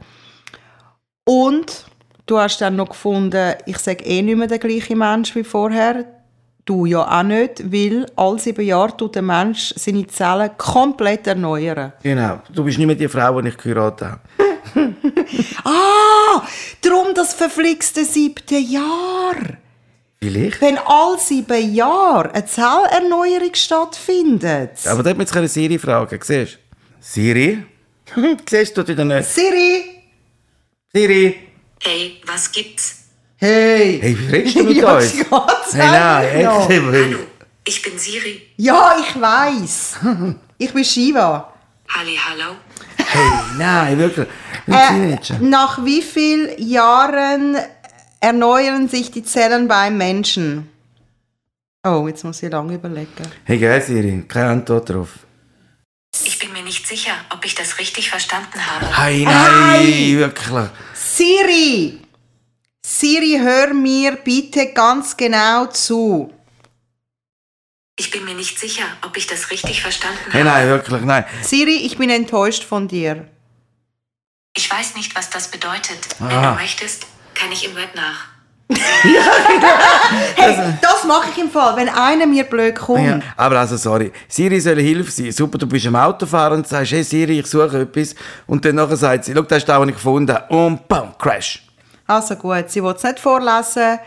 Und 1.25 1.87
du 2.27 2.39
hast 2.39 2.61
dann 2.61 2.77
noch 2.77 2.91
gefunden, 2.91 3.55
ich 3.67 3.79
sage 3.79 4.05
eh 4.05 4.23
nicht 4.23 4.37
mehr 4.37 4.47
der 4.47 4.59
gleiche 4.59 4.97
Mensch 4.97 5.35
wie 5.35 5.45
vorher. 5.45 6.05
Du 6.65 6.87
ja 6.87 7.07
auch 7.07 7.23
nicht, 7.23 7.71
weil 7.71 8.07
alle 8.17 8.39
sieben 8.39 8.65
Jahre 8.65 8.97
tut 8.97 9.15
der 9.17 9.23
Mensch 9.23 9.75
seine 9.77 10.07
Zellen 10.07 10.51
komplett 10.57 11.27
erneuern. 11.27 11.93
Genau. 12.03 12.41
Du 12.55 12.65
bist 12.65 12.79
nicht 12.79 12.87
mehr 12.87 12.97
die 12.97 13.09
Frau, 13.09 13.41
die 13.43 13.49
ich 13.49 13.57
geheiratet 13.57 14.09
habe. 14.09 14.21
Ah, 15.65 16.43
drum 16.83 17.15
das 17.15 17.35
verflixte 17.35 18.05
siebte 18.05 18.57
Jahr. 18.57 19.37
Vielleicht. 20.21 20.61
Wenn 20.61 20.79
alle 20.79 21.19
sieben 21.19 21.75
Jahre 21.75 22.33
eine 22.33 22.47
Zellerneuerung 22.47 23.55
stattfindet. 23.55 24.87
Aber 24.87 25.03
da 25.03 25.11
hat 25.11 25.19
man 25.19 25.27
jetzt 25.27 25.55
Siri 25.55 25.79
fragen. 25.79 26.19
Siehst 26.23 26.55
du? 26.55 26.59
Siri? 27.01 27.63
Siehst 28.49 28.77
du 28.77 28.87
wieder 28.87 29.05
nicht? 29.05 29.29
Siri! 29.29 29.85
Siri? 30.93 31.37
Hey, 31.85 32.21
was 32.27 32.51
gibt's? 32.51 33.05
Hey! 33.37 34.01
Hey, 34.01 34.17
wie 34.19 34.27
redest 34.31 34.57
du 34.57 34.65
mit 34.65 34.77
Ja, 34.83 34.97
uns? 34.97 35.13
Hey, 35.75 35.91
nein, 35.91 36.25
echt. 36.25 36.47
Hallo, 36.49 37.19
ich 37.67 37.83
bin 37.83 37.99
Siri. 37.99 38.43
Ja, 38.57 38.97
ich 39.01 39.21
weiß. 39.21 39.97
Ich 40.57 40.73
bin 40.73 40.85
Shiva. 40.85 41.53
Halli, 41.89 42.17
hallo. 42.17 42.55
Hey, 42.97 43.31
nein, 43.59 43.99
wirklich. 43.99 44.29
Äh, 44.69 45.19
nach 45.41 45.85
wie 45.85 46.01
vielen 46.01 46.49
Jahren 46.59 47.57
erneuern 48.21 48.89
sich 48.89 49.11
die 49.11 49.25
Zellen 49.25 49.67
beim 49.67 49.99
Menschen? 49.99 50.71
Oh, 51.85 52.07
jetzt 52.07 52.23
muss 52.25 52.41
ich 52.43 52.51
lange 52.53 52.75
überlegen. 52.75 53.11
Hey, 53.45 53.59
geil, 53.59 53.83
Siri. 53.83 54.25
Keine 54.29 54.51
Antwort 54.51 54.89
drauf. 54.89 55.09
Ich 56.25 56.39
bin 56.39 56.53
mir 56.53 56.63
nicht 56.63 56.87
sicher, 56.87 57.13
ob 57.31 57.45
ich 57.45 57.57
das 57.57 57.77
richtig 57.81 58.09
verstanden 58.09 58.65
habe. 58.65 58.97
Hey, 58.97 59.25
nein, 59.25 60.19
wirklich. 60.19 60.69
Siri! 61.25 62.01
Siri, 62.85 63.39
hör 63.39 63.73
mir 63.73 64.17
bitte 64.17 64.73
ganz 64.73 65.17
genau 65.17 65.67
zu. 65.67 66.33
Ich 67.97 68.11
bin 68.11 68.25
mir 68.25 68.35
nicht 68.35 68.59
sicher, 68.59 68.83
ob 69.07 69.17
ich 69.17 69.29
das 69.29 69.51
richtig 69.53 69.81
verstanden 69.81 70.19
Hey, 70.33 70.43
habe. 70.43 70.51
nein, 70.51 70.69
wirklich, 70.69 71.03
nein. 71.03 71.25
Siri, 71.43 71.77
ich 71.87 71.97
bin 71.97 72.11
enttäuscht 72.11 72.65
von 72.65 72.89
dir. 72.89 73.29
Ich 74.57 74.69
weiß 74.69 74.97
nicht, 74.97 75.15
was 75.15 75.31
das 75.31 75.49
bedeutet. 75.53 76.01
Wenn 76.19 76.37
Ah. 76.37 76.51
du 76.51 76.61
möchtest, 76.61 77.07
kann 77.35 77.53
ich 77.53 77.65
im 77.65 77.77
Web 77.77 77.95
nach. 77.95 78.27
Hey, 78.69 80.55
das 80.81 81.05
mache 81.05 81.31
ich 81.31 81.39
im 81.39 81.51
Fall, 81.51 81.77
wenn 81.77 81.89
einer 81.89 82.27
mir 82.27 82.45
blöd 82.45 82.77
kommt. 82.77 83.05
Ja, 83.05 83.21
aber 83.37 83.61
also, 83.61 83.77
sorry. 83.77 84.11
Siri 84.29 84.61
soll 84.61 84.81
Hilfe 84.81 85.11
sein. 85.11 85.33
Super, 85.33 85.59
du 85.59 85.67
bist 85.67 85.87
am 85.87 85.97
Autofahren 85.97 86.59
und 86.59 86.69
sagst, 86.69 86.93
hey 86.93 87.03
Siri, 87.03 87.41
ich 87.41 87.47
suche 87.47 87.83
etwas. 87.83 88.15
Und 88.47 88.65
dann 88.65 88.77
nachher 88.77 88.97
sagt 88.97 89.27
sie, 89.27 89.35
schau, 89.35 89.43
das 89.43 89.59
ist 89.59 89.69
das, 89.69 89.79
was 89.79 89.89
ich 89.89 89.95
gefunden. 89.95 90.37
Und 90.49 90.89
bam, 90.89 91.17
Crash. 91.19 91.67
Also 92.07 92.37
gut, 92.37 92.71
sie 92.71 92.83
will 92.83 92.95
es 92.97 93.03
nicht 93.03 93.21
vorlesen. 93.21 93.99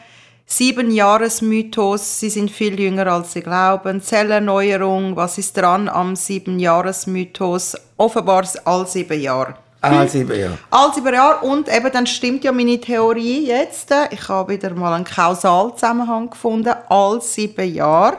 Sieben 0.49 0.91
Jahresmythos, 0.91 2.21
sie 2.21 2.29
sind 2.29 2.49
viel 2.49 2.79
jünger 2.79 3.07
als 3.07 3.33
sie 3.33 3.41
glauben. 3.41 4.01
Zellerneuerung, 4.01 5.15
was 5.15 5.37
ist 5.37 5.57
dran 5.57 5.89
am 5.89 6.15
sieben 6.15 6.57
Jahresmythos? 6.57 7.75
Offenbar 7.97 8.45
all 8.63 8.87
sieben 8.87 9.19
Jahre. 9.19 9.55
Ah, 9.81 10.07
sieben, 10.07 10.39
ja. 10.39 10.49
All 10.71 10.93
sieben 10.93 11.13
Jahre 11.13 11.45
und 11.45 11.69
eben 11.73 11.91
dann 11.91 12.07
stimmt 12.07 12.43
ja 12.43 12.51
meine 12.51 12.79
Theorie 12.79 13.47
jetzt. 13.47 13.93
Ich 14.11 14.27
habe 14.27 14.53
wieder 14.53 14.71
mal 14.71 14.93
einen 14.93 15.05
Kausalzusammenhang 15.05 16.29
gefunden. 16.29 16.73
All 16.89 17.21
sieben 17.21 17.73
Jahre, 17.73 18.17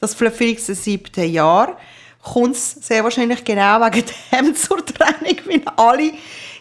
das 0.00 0.14
verflixte 0.14 0.74
siebte 0.74 1.22
Jahr, 1.22 1.76
kommt 2.22 2.56
es 2.56 2.72
sehr 2.72 3.04
wahrscheinlich 3.04 3.44
genau 3.44 3.80
wegen 3.80 4.04
dem 4.32 4.54
zur 4.54 4.84
Trennung, 4.84 5.38
wenn 5.44 5.62
alle 5.76 6.12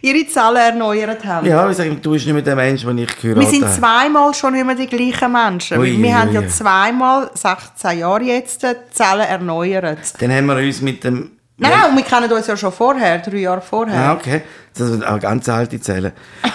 ihre 0.01 0.27
Zellen 0.27 0.57
erneuert 0.57 1.25
haben. 1.25 1.47
Ja, 1.47 1.69
ich 1.69 1.77
sage, 1.77 1.95
du 1.95 2.11
bist 2.11 2.25
nicht 2.25 2.33
mehr 2.33 2.43
der 2.43 2.55
Mensch, 2.55 2.83
den 2.83 2.97
ich 2.99 3.15
geheiratet 3.15 3.41
Wir 3.41 3.49
sind 3.49 3.65
habe. 3.65 3.79
zweimal 3.79 4.33
schon 4.33 4.53
immer 4.53 4.75
die 4.75 4.85
gleichen 4.85 5.31
Menschen. 5.31 5.79
Ui, 5.79 5.97
wir 5.97 6.07
ui, 6.07 6.11
haben 6.13 6.33
ja 6.33 6.47
zweimal, 6.47 7.31
16 7.33 7.99
Jahre 7.99 8.23
jetzt, 8.23 8.61
die 8.61 8.73
Zellen 8.91 9.21
erneuert. 9.21 10.21
Dann 10.21 10.31
haben 10.31 10.45
wir 10.45 10.57
uns 10.57 10.81
mit 10.81 11.03
dem 11.03 11.31
Nein, 11.57 11.89
und 11.89 11.95
wir 11.95 12.03
kennen 12.03 12.31
uns 12.31 12.47
ja 12.47 12.57
schon 12.57 12.71
vorher, 12.71 13.19
drei 13.19 13.37
Jahre 13.37 13.61
vorher. 13.61 13.97
Ah, 13.97 14.13
okay. 14.13 14.41
Das 14.73 14.87
sind 14.89 15.05
auch 15.05 15.19
ganz 15.19 15.47
alte 15.49 15.79
Zellen. 15.79 16.11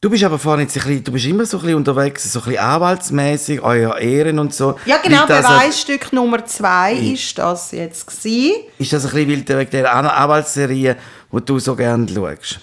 Du 0.00 0.08
bist 0.10 0.22
aber 0.22 0.38
vorhin 0.38 0.64
jetzt 0.66 0.76
ein 0.76 0.82
bisschen, 0.84 1.02
du 1.04 1.10
bist 1.12 1.26
immer 1.26 1.44
so 1.44 1.56
ein 1.56 1.62
bisschen 1.62 1.76
unterwegs, 1.76 2.32
so 2.32 2.38
ein 2.38 2.44
bisschen 2.44 2.62
anwaltsmäßig, 2.64 3.60
euer 3.62 3.98
Ehren 3.98 4.38
und 4.38 4.54
so. 4.54 4.78
Ja, 4.86 4.98
genau, 4.98 5.22
an- 5.22 5.26
Beweisstück 5.26 6.12
Nummer 6.12 6.44
zwei 6.46 6.92
ist 6.94 7.36
das 7.36 7.72
jetzt 7.72 8.06
gewesen. 8.06 8.54
Ist 8.78 8.92
das 8.92 9.06
ein 9.06 9.10
bisschen 9.12 9.30
weil 9.30 9.42
du 9.42 9.58
wegen 9.58 9.70
der 9.72 9.92
An- 9.92 10.06
Anwaltsserie, 10.06 10.96
die 11.32 11.40
du 11.44 11.58
so 11.58 11.74
gerne 11.74 12.06
schaust? 12.08 12.60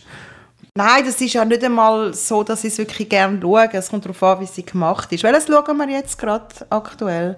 Nein, 0.76 1.04
das 1.06 1.20
ist 1.20 1.34
ja 1.34 1.44
nicht 1.44 1.62
einmal 1.64 2.14
so, 2.14 2.42
dass 2.44 2.64
ich 2.64 2.72
es 2.72 2.78
wirklich 2.78 3.10
gerne 3.10 3.38
schaue. 3.42 3.70
Es 3.74 3.90
kommt 3.90 4.06
darauf 4.06 4.24
an, 4.24 4.40
wie 4.40 4.46
sie 4.46 4.66
gemacht 4.66 5.12
ist. 5.12 5.24
Welches 5.24 5.48
schauen 5.48 5.78
wir 5.78 5.90
jetzt 5.90 6.18
gerade 6.18 6.46
aktuell? 6.70 7.36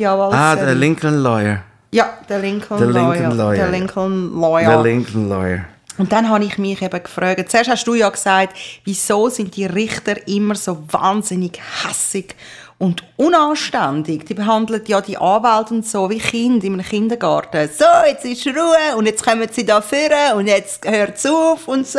Ja, 0.00 0.14
Ah, 0.16 0.56
der 0.56 0.74
Lincoln 0.74 1.18
Lawyer. 1.22 1.62
Ja, 1.92 2.18
der 2.28 2.38
Lincoln, 2.38 2.78
Der 2.78 2.88
Lawyer. 2.88 3.12
Lincoln 3.12 3.36
Lawyer, 3.36 3.56
Der. 3.56 3.68
Lincoln 3.70 4.30
Der 4.30 4.40
Lawyer. 4.40 4.82
Lincoln 4.82 5.28
Lawyer. 5.28 5.64
Und 5.98 6.12
dann 6.12 6.28
habe 6.28 6.44
ich 6.44 6.56
mich 6.56 6.80
eben 6.80 7.02
gefragt, 7.02 7.50
zuerst 7.50 7.68
hast 7.70 7.86
du 7.86 7.94
ja 7.94 8.08
gesagt, 8.08 8.56
wieso 8.84 9.28
sind 9.28 9.56
die 9.56 9.66
Richter 9.66 10.26
immer 10.28 10.54
so 10.54 10.78
wahnsinnig 10.88 11.60
hässig 11.84 12.34
und 12.78 13.02
unanständig. 13.16 14.24
Die 14.24 14.32
behandeln 14.32 14.82
ja 14.86 15.02
die 15.02 15.18
Anwälte 15.18 15.74
und 15.74 15.86
so 15.86 16.08
wie 16.08 16.18
Kinder 16.18 16.64
in 16.64 16.74
einem 16.74 16.86
Kindergarten. 16.86 17.68
So, 17.76 17.84
jetzt 18.06 18.24
ist 18.24 18.46
Ruhe 18.46 18.96
und 18.96 19.04
jetzt 19.04 19.22
kommen 19.22 19.46
sie 19.52 19.66
da 19.66 19.82
führen 19.82 20.36
und 20.36 20.46
jetzt 20.46 20.88
hört 20.88 21.22
auf 21.26 21.68
und 21.68 21.86
so. 21.86 21.98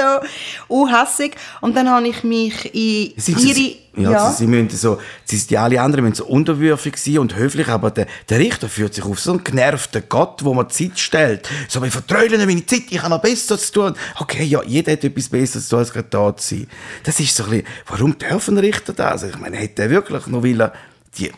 Unhässig. 0.67 1.35
Und 1.61 1.75
dann 1.77 1.89
habe 1.89 2.07
ich 2.07 2.23
mich 2.23 2.73
in 2.73 3.13
ihre... 3.37 3.75
sie, 3.95 4.01
ja, 4.03 4.31
Sie, 4.31 4.37
sie 4.37 4.47
müssen 4.47 4.69
so, 4.69 4.99
sie, 5.25 5.37
die 5.47 5.57
alle 5.57 5.81
anderen 5.81 6.05
müssen 6.05 6.15
so 6.15 6.25
unterwürfig 6.25 6.97
sein 6.97 7.19
und 7.19 7.35
höflich, 7.35 7.67
aber 7.67 7.91
der, 7.91 8.07
der 8.29 8.39
Richter 8.39 8.69
führt 8.69 8.93
sich 8.93 9.03
auf 9.03 9.19
so 9.19 9.31
einen 9.31 9.43
genervten 9.43 10.03
Gott, 10.07 10.43
wo 10.43 10.53
man 10.53 10.69
Zeit 10.69 10.97
stellt. 10.99 11.49
So, 11.67 11.81
wir 11.83 11.91
vertrödeln 11.91 12.45
meine 12.45 12.65
Zeit, 12.65 12.83
ich 12.89 12.99
habe 13.01 13.09
noch 13.09 13.21
Besseres 13.21 13.67
zu 13.67 13.73
tun. 13.73 13.93
Okay, 14.19 14.43
ja, 14.43 14.61
jeder 14.63 14.93
hat 14.93 15.03
etwas 15.03 15.29
Besseres 15.29 15.65
zu 15.65 15.71
tun, 15.71 15.79
als 15.79 15.91
gerade 15.93 16.07
da 16.09 16.35
zu 16.35 16.55
sein. 16.55 16.67
Das 17.03 17.19
ist 17.19 17.35
so 17.35 17.43
ein 17.43 17.49
bisschen, 17.49 17.67
warum 17.87 18.17
dürfen 18.17 18.57
Richter 18.57 18.93
das? 18.93 19.23
Ich 19.23 19.37
meine, 19.39 19.57
hätte 19.57 19.83
er 19.83 19.89
wirklich, 19.89 20.25
nur 20.27 20.43
weil 20.43 20.61
er 20.61 20.73
die 21.17 21.31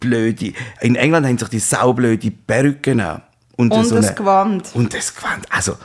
blöde, 0.00 0.52
in 0.80 0.94
England 0.94 1.26
haben 1.26 1.38
sich 1.38 1.48
die 1.48 1.58
saublöde 1.58 2.30
Perücken 2.30 3.00
an. 3.00 3.22
Und 3.56 3.74
so 3.74 3.96
das 3.96 4.06
eine- 4.06 4.14
Gewand. 4.14 4.68
Und 4.74 4.94
das 4.94 5.14
Gewand. 5.16 5.46
Also, 5.50 5.76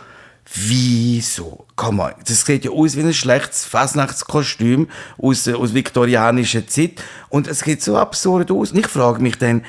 wieso? 0.53 1.65
Komm 1.75 1.97
mal, 1.97 2.15
das 2.27 2.45
sieht 2.45 2.65
ja 2.65 2.71
aus 2.71 2.95
wie 2.95 3.01
ein 3.01 3.13
schlechtes 3.13 3.65
Fasnachtskostüm 3.65 4.87
aus, 5.17 5.47
äh, 5.47 5.53
aus 5.53 5.73
viktorianischer 5.73 6.67
Zeit. 6.67 7.03
Und 7.29 7.47
es 7.47 7.59
sieht 7.59 7.81
so 7.81 7.97
absurd 7.97 8.51
aus. 8.51 8.71
Und 8.71 8.79
ich 8.79 8.87
frage 8.87 9.21
mich 9.21 9.37
dann, 9.37 9.63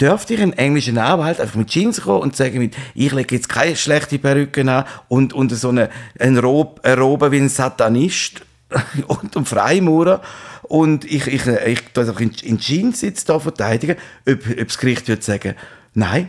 dürfte 0.00 0.34
ich 0.34 0.40
einen 0.40 0.52
englischen 0.52 0.98
Anwalt 0.98 1.40
einfach 1.40 1.56
mit 1.56 1.68
Jeans 1.68 2.02
kommen 2.02 2.22
und 2.22 2.36
sagen, 2.36 2.58
mit, 2.58 2.76
ich 2.94 3.12
lege 3.12 3.34
jetzt 3.34 3.48
keine 3.48 3.74
schlechte 3.74 4.18
Perücke 4.18 4.60
an 4.70 4.84
und, 5.08 5.32
und 5.32 5.50
so 5.50 5.70
eine, 5.70 5.90
eine, 6.18 6.40
Robe, 6.40 6.84
eine 6.84 7.00
Robe 7.00 7.32
wie 7.32 7.38
ein 7.38 7.48
Satanist 7.48 8.42
und 9.08 9.36
ein 9.36 9.44
Freimaurer. 9.44 10.22
Und 10.62 11.04
ich, 11.04 11.26
ich, 11.26 11.46
ich, 11.46 11.66
ich 11.66 11.98
einfach 11.98 12.20
in, 12.20 12.30
in 12.42 12.58
Jeans 12.58 13.00
jetzt 13.00 13.28
da 13.28 13.40
verteidigen, 13.40 13.96
ob, 14.28 14.38
ob 14.48 14.68
das 14.68 14.78
Gericht 14.78 15.08
würde 15.08 15.22
sagen, 15.22 15.56
nein, 15.94 16.28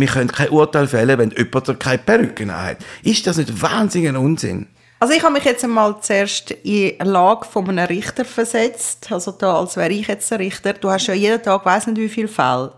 wir 0.00 0.06
können 0.06 0.30
kein 0.30 0.50
Urteil 0.50 0.86
fällen, 0.86 1.18
wenn 1.18 1.30
jemand 1.30 1.80
keine 1.80 1.98
Perücke 1.98 2.46
hat. 2.46 2.78
Ist 3.02 3.26
das 3.26 3.36
nicht 3.36 3.60
wahnsinniger 3.60 4.18
Unsinn? 4.18 4.66
Also 5.00 5.14
ich 5.14 5.22
habe 5.22 5.34
mich 5.34 5.44
jetzt 5.44 5.62
einmal 5.62 5.94
zuerst 6.00 6.50
in 6.50 6.58
die 6.64 6.98
Lage 7.00 7.46
von 7.46 7.68
einem 7.68 7.86
Richter 7.86 8.24
versetzt, 8.24 9.12
also 9.12 9.30
da, 9.30 9.60
als 9.60 9.76
wäre 9.76 9.92
ich 9.92 10.08
jetzt 10.08 10.32
ein 10.32 10.40
Richter. 10.40 10.72
Du 10.72 10.90
hast 10.90 11.06
ja 11.06 11.14
jeden 11.14 11.40
Tag, 11.40 11.64
weiß 11.64 11.86
nicht 11.86 11.98
wie 11.98 12.08
viele 12.08 12.26
Fälle. 12.26 12.72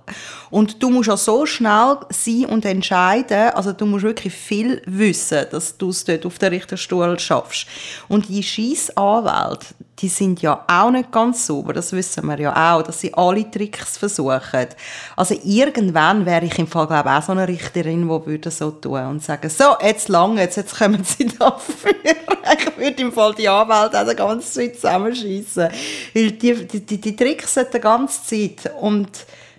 Und 0.51 0.83
du 0.83 0.91
musst 0.91 1.09
ja 1.09 1.17
so 1.17 1.47
schnell 1.47 1.97
sein 2.11 2.45
und 2.47 2.67
entscheiden, 2.67 3.51
also 3.55 3.73
du 3.73 3.87
musst 3.87 4.05
wirklich 4.05 4.35
viel 4.35 4.83
wissen, 4.85 5.47
dass 5.51 5.79
du 5.79 5.89
es 5.89 6.05
dort 6.05 6.27
auf 6.27 6.39
den 6.39 6.53
Richterstuhl 6.53 7.19
schaffst. 7.19 7.67
Und 8.09 8.29
die 8.29 8.43
Scheissanwälte, 8.43 9.69
die 10.01 10.09
sind 10.09 10.43
ja 10.43 10.65
auch 10.67 10.91
nicht 10.91 11.13
ganz 11.13 11.47
sauber, 11.47 11.73
das 11.73 11.93
wissen 11.93 12.27
wir 12.27 12.41
ja 12.41 12.75
auch, 12.77 12.83
dass 12.83 13.01
sie 13.01 13.15
alle 13.15 13.49
Tricks 13.51 13.97
versuchen. 13.97 14.67
Also 15.15 15.39
irgendwann 15.45 16.27
wäre 16.27 16.47
ich 16.47 16.59
im 16.59 16.67
Fall, 16.67 16.87
glaube 16.87 17.09
ich, 17.09 17.15
auch 17.15 17.23
so 17.23 17.33
eine 17.33 17.47
Richterin, 17.47 18.03
die 18.03 18.27
würde 18.27 18.51
so 18.51 18.73
tun 18.73 19.07
und 19.07 19.23
sagen, 19.23 19.49
so, 19.49 19.77
jetzt 19.81 20.09
lange, 20.09 20.41
jetzt, 20.41 20.57
jetzt 20.57 20.77
kommen 20.77 21.05
sie 21.05 21.27
dafür. 21.39 21.95
ich 22.59 22.79
würde 22.79 23.03
im 23.03 23.13
Fall 23.13 23.35
die 23.35 23.49
Anwälte 23.49 24.01
auch 24.01 24.09
die 24.09 24.17
ganze 24.17 24.53
Zeit 24.53 24.75
zusammenschießen. 24.77 25.69
Weil 26.15 26.31
die, 26.33 26.67
die, 26.67 26.81
die, 26.87 27.01
die 27.01 27.17
tricksen 27.17 27.67
die 27.73 27.81
ganze 27.81 28.25
Zeit 28.25 28.73
und 28.81 29.09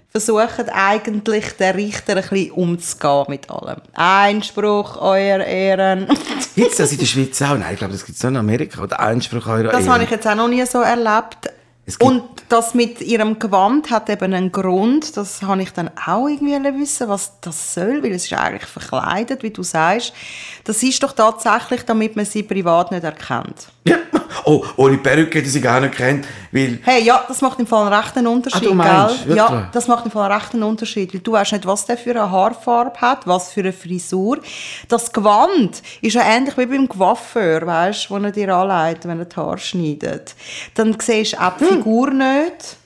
versuchen 0.10 0.70
eigentlich 0.70 1.54
den 1.54 1.76
Richter 1.76 2.18
ein 2.18 2.22
bisschen 2.22 2.52
umzugehen 2.52 3.26
mit 3.30 3.50
allem. 3.50 3.82
Einspruch, 3.94 4.98
euer 5.02 5.40
Ehren. 5.40 6.08
Gibt 6.56 6.72
es 6.72 6.78
das 6.78 6.92
in 6.92 6.98
der 6.98 7.06
Schweiz 7.06 7.42
auch? 7.42 7.58
Nein, 7.58 7.74
ich 7.74 7.80
glaube, 7.80 7.94
das 7.94 8.06
gibt 8.06 8.18
es 8.18 8.24
nur 8.24 8.32
in 8.32 8.38
Amerika. 8.38 8.82
Oder 8.82 9.00
Einspruch 9.00 9.48
eurer 9.48 9.72
Das 9.72 9.86
Ehe. 9.86 9.90
habe 9.90 10.04
ich 10.04 10.10
jetzt 10.10 10.28
auch 10.28 10.36
noch 10.36 10.50
nie 10.50 10.66
so 10.66 10.80
erlebt. 10.82 11.50
Und 12.00 12.24
das 12.48 12.74
mit 12.74 13.02
ihrem 13.02 13.40
Gewand 13.40 13.90
hat 13.90 14.10
eben 14.10 14.34
einen 14.34 14.52
Grund. 14.52 15.18
Das 15.18 15.42
habe 15.42 15.64
ich 15.64 15.74
dann 15.74 15.90
auch 16.06 16.28
irgendwie 16.28 16.54
wissen, 16.80 17.10
was 17.10 17.40
das 17.42 17.74
soll, 17.74 18.04
weil 18.04 18.12
es 18.12 18.26
ist 18.26 18.34
eigentlich 18.34 18.70
verkleidet, 18.70 19.44
wie 19.44 19.50
du 19.50 19.64
sagst. 19.64 20.14
Das 20.64 20.84
ist 20.84 21.02
doch 21.02 21.14
tatsächlich, 21.14 21.84
damit 21.84 22.16
man 22.16 22.26
sie 22.26 22.44
privat 22.44 22.92
nicht 22.92 23.04
erkennt. 23.04 23.68
Ja. 23.88 23.98
Oh, 24.46 24.64
ohne 24.78 24.98
Perücke 24.98 25.38
hätte 25.40 25.50
sie 25.50 25.62
gar 25.62 25.80
nicht 25.80 25.94
kennt, 25.96 26.26
weil... 26.52 26.80
Hey, 26.84 27.04
ja, 27.04 27.24
das 27.28 27.42
macht 27.42 27.60
im 27.60 27.68
Fall 27.68 27.86
einen 27.86 27.94
rechten 27.94 28.26
Unterschied, 28.26 28.64
Ah, 28.64 28.70
du 28.70 28.74
meinst, 28.76 29.26
gell? 29.28 29.38
Ja, 29.38 29.70
das 29.72 29.88
macht 29.88 30.06
im 30.06 30.12
Fall 30.12 30.32
einen 30.32 30.40
rechten 30.42 30.64
Unterschied, 30.64 31.14
weil 31.14 31.22
du 31.22 31.32
weißt 31.34 31.52
nicht, 31.54 31.66
was 31.68 31.86
der 31.86 31.98
für 31.98 32.10
eine 32.12 32.30
Haarfarbe 32.32 33.00
hat, 33.00 33.28
was 33.28 33.52
für 33.54 33.60
eine 33.62 33.72
Frisur. 33.74 34.40
Das 34.88 35.12
Gewand 35.14 35.82
ist 36.02 36.14
ja 36.16 36.24
ähnlich 36.24 36.58
wie 36.58 36.66
beim 36.66 36.90
Coiffeur, 36.90 37.66
weißt, 37.68 38.10
wo 38.10 38.18
er 38.18 38.32
dir 38.32 38.50
anlegt, 38.56 39.08
wenn 39.08 39.20
er 39.20 39.26
die 39.26 39.36
Haare 39.36 39.58
schneidet. 39.60 40.34
Dann 40.74 40.96
siehst 41.00 41.34
du 41.34 41.38
auch 41.38 41.60
Hm. 41.60 41.68
die 41.68 41.74
Figur 41.76 42.10
nicht. 42.12 42.78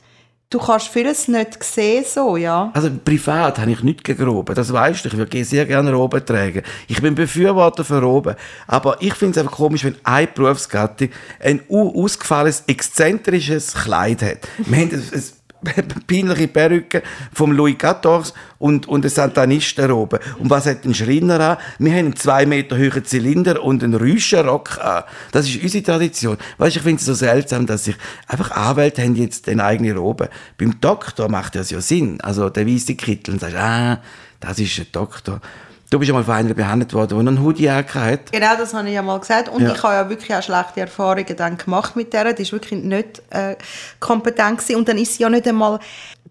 Du 0.55 0.61
kannst 0.61 0.87
vieles 0.87 1.27
nicht 1.27 1.61
sehen, 1.61 2.05
so, 2.07 2.37
ja. 2.37 2.71
Also 2.73 2.89
privat 3.03 3.59
habe 3.59 3.71
ich 3.71 3.83
nichts 3.83 4.03
gegen 4.03 4.23
Roben, 4.23 4.55
das 4.55 4.71
weißt 4.71 5.03
du. 5.03 5.09
Ich 5.09 5.17
würde 5.17 5.43
sehr 5.43 5.65
gerne 5.65 5.91
Roben 5.91 6.25
tragen. 6.25 6.61
Ich 6.87 7.01
bin 7.01 7.13
Befürworter 7.13 7.83
für 7.83 8.01
Roben. 8.01 8.35
Aber 8.65 8.95
ich 9.01 9.13
finde 9.15 9.33
es 9.33 9.37
einfach 9.39 9.57
komisch, 9.57 9.83
wenn 9.83 9.97
eine 10.05 10.27
Berufsgattung 10.27 11.09
ein 11.41 11.59
ausgefallenes, 11.67 12.63
exzentrisches 12.67 13.73
Kleid 13.73 14.21
hat. 14.21 14.37
Wir 14.59 14.77
haben 14.77 14.91
ein 14.93 15.23
peinliche 16.07 16.47
Perücke 16.47 17.03
vom 17.33 17.51
Louis 17.51 17.77
XIV 17.77 18.33
und, 18.57 18.87
und 18.87 19.03
eine 19.03 19.09
Satanistenrobe. 19.09 20.19
Und 20.39 20.49
was 20.49 20.65
hat 20.65 20.85
ein 20.85 20.93
Schreiner 20.93 21.39
an? 21.39 21.57
Wir 21.79 21.91
haben 21.91 21.99
einen 21.99 22.15
zwei 22.15 22.45
Meter 22.45 22.77
hohen 22.77 23.05
Zylinder 23.05 23.63
und 23.63 23.83
einen 23.83 23.95
Rüschenrock 23.95 24.77
an. 24.79 25.03
Das 25.31 25.47
ist 25.47 25.61
unsere 25.61 25.83
Tradition. 25.83 26.37
Weißt, 26.57 26.77
ich 26.77 26.81
finde 26.81 26.99
es 26.99 27.05
so 27.05 27.13
seltsam, 27.13 27.65
dass 27.65 27.85
sich 27.85 27.95
einfach 28.27 28.51
Anwälte 28.51 29.03
haben 29.03 29.15
jetzt 29.15 29.47
eine 29.49 29.63
eigene 29.63 29.95
Robe. 29.95 30.29
Beim 30.57 30.79
Doktor 30.79 31.29
macht 31.29 31.55
das 31.55 31.69
ja 31.69 31.81
Sinn. 31.81 32.21
Also 32.21 32.49
der 32.49 32.67
weiße 32.67 32.95
Kittel 32.95 33.33
und 33.33 33.39
sagst, 33.39 33.55
ah, 33.57 34.01
das 34.39 34.59
ist 34.59 34.79
ein 34.79 34.87
Doktor. 34.91 35.41
Du 35.89 35.99
bist 35.99 36.09
ja 36.09 36.15
mal 36.15 36.23
von 36.23 36.33
einer 36.33 36.53
behandelt 36.53 36.93
worden, 36.93 37.09
der 37.09 37.19
einen 37.19 37.43
Hoodie 37.43 37.69
hat. 37.69 38.31
Genau, 38.31 38.55
das 38.57 38.73
habe 38.73 38.87
ich 38.87 38.95
ja 38.95 39.01
mal 39.01 39.19
gesagt. 39.19 39.49
Und 39.49 39.61
Ja. 39.61 39.73
ich 39.73 39.83
habe 39.83 39.93
ja 39.93 40.09
wirklich 40.09 40.33
auch 40.33 40.41
schlechte 40.41 40.81
Erfahrungen 40.81 41.35
dann 41.37 41.57
gemacht 41.57 41.95
mit 41.95 42.11
der. 42.11 42.33
Die 42.33 42.41
ist 42.41 42.51
wirklich 42.51 42.83
nicht 42.83 43.21
äh, 43.29 43.55
kompetent 43.99 44.57
gewesen. 44.59 44.77
Und 44.77 44.87
dann 44.87 44.97
ist 44.97 45.13
sie 45.15 45.23
ja 45.23 45.29
nicht 45.29 45.47
einmal 45.47 45.79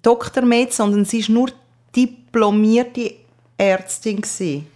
Doktor 0.03 0.43
mit, 0.43 0.73
sondern 0.73 1.05
sie 1.05 1.21
ist 1.21 1.29
nur 1.29 1.51
diplomierte 1.95 3.15
Ärztin 3.57 4.17
gewesen. 4.21 4.67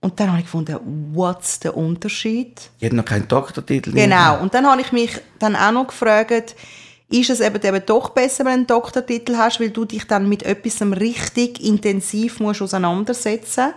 Und 0.00 0.20
dann 0.20 0.28
habe 0.28 0.38
ich 0.38 0.44
gefunden, 0.44 0.78
what's 1.12 1.58
der 1.58 1.76
Unterschied? 1.76 2.70
Die 2.80 2.86
hat 2.86 2.92
noch 2.92 3.04
keinen 3.04 3.26
Doktortitel. 3.26 3.92
Genau. 3.92 4.40
Und 4.40 4.54
dann 4.54 4.66
habe 4.66 4.80
ich 4.80 4.92
mich 4.92 5.18
dann 5.38 5.56
auch 5.56 5.72
noch 5.72 5.88
gefragt, 5.88 6.54
ist 7.10 7.30
es 7.30 7.40
eben, 7.40 7.60
eben 7.60 7.82
doch 7.86 8.10
besser, 8.10 8.44
wenn 8.44 8.52
du 8.52 8.58
einen 8.58 8.66
Doktortitel 8.66 9.36
hast, 9.36 9.60
weil 9.60 9.70
du 9.70 9.84
dich 9.86 10.06
dann 10.06 10.28
mit 10.28 10.42
etwas 10.42 10.82
richtig 10.82 11.64
intensiv 11.64 12.38
musst 12.38 12.62
auseinandersetzen 12.62 13.72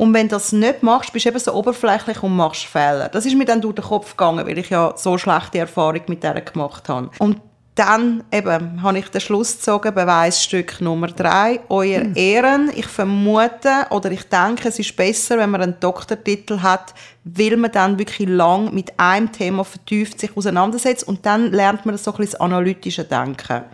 Und 0.00 0.14
wenn 0.14 0.28
du 0.28 0.36
das 0.36 0.52
nicht 0.52 0.82
machst, 0.82 1.12
bist 1.12 1.26
du 1.26 1.28
eben 1.28 1.38
so 1.38 1.52
oberflächlich 1.52 2.22
und 2.22 2.34
machst 2.34 2.64
Fehler. 2.64 3.10
Das 3.10 3.26
ist 3.26 3.36
mir 3.36 3.44
dann 3.44 3.60
durch 3.60 3.74
den 3.74 3.84
Kopf 3.84 4.16
gegangen, 4.16 4.46
weil 4.46 4.56
ich 4.56 4.70
ja 4.70 4.94
so 4.96 5.18
schlechte 5.18 5.58
Erfahrung 5.58 6.00
mit 6.06 6.22
der 6.22 6.40
gemacht 6.40 6.88
habe. 6.88 7.10
Und 7.18 7.38
dann 7.74 8.24
eben 8.32 8.82
habe 8.82 8.98
ich 8.98 9.10
den 9.10 9.20
Schluss 9.20 9.56
gezogen, 9.56 9.94
Beweisstück 9.94 10.80
Nummer 10.80 11.08
drei, 11.08 11.60
euer 11.68 12.16
Ehren. 12.16 12.72
Ich 12.74 12.86
vermute 12.86 13.88
oder 13.90 14.10
ich 14.10 14.26
denke, 14.26 14.68
es 14.68 14.78
ist 14.78 14.96
besser, 14.96 15.36
wenn 15.36 15.50
man 15.50 15.60
einen 15.60 15.80
Doktortitel 15.80 16.62
hat, 16.62 16.94
weil 17.24 17.58
man 17.58 17.70
dann 17.70 17.98
wirklich 17.98 18.26
lang 18.26 18.72
mit 18.72 18.98
einem 18.98 19.30
Thema 19.30 19.64
vertieft 19.64 20.18
sich 20.18 20.34
auseinandersetzt 20.34 21.06
und 21.06 21.26
dann 21.26 21.52
lernt 21.52 21.84
man 21.84 21.98
so 21.98 22.10
ein 22.12 22.16
bisschen 22.16 22.32
das 22.32 22.40
analytische 22.40 23.04
Denken. 23.04 23.64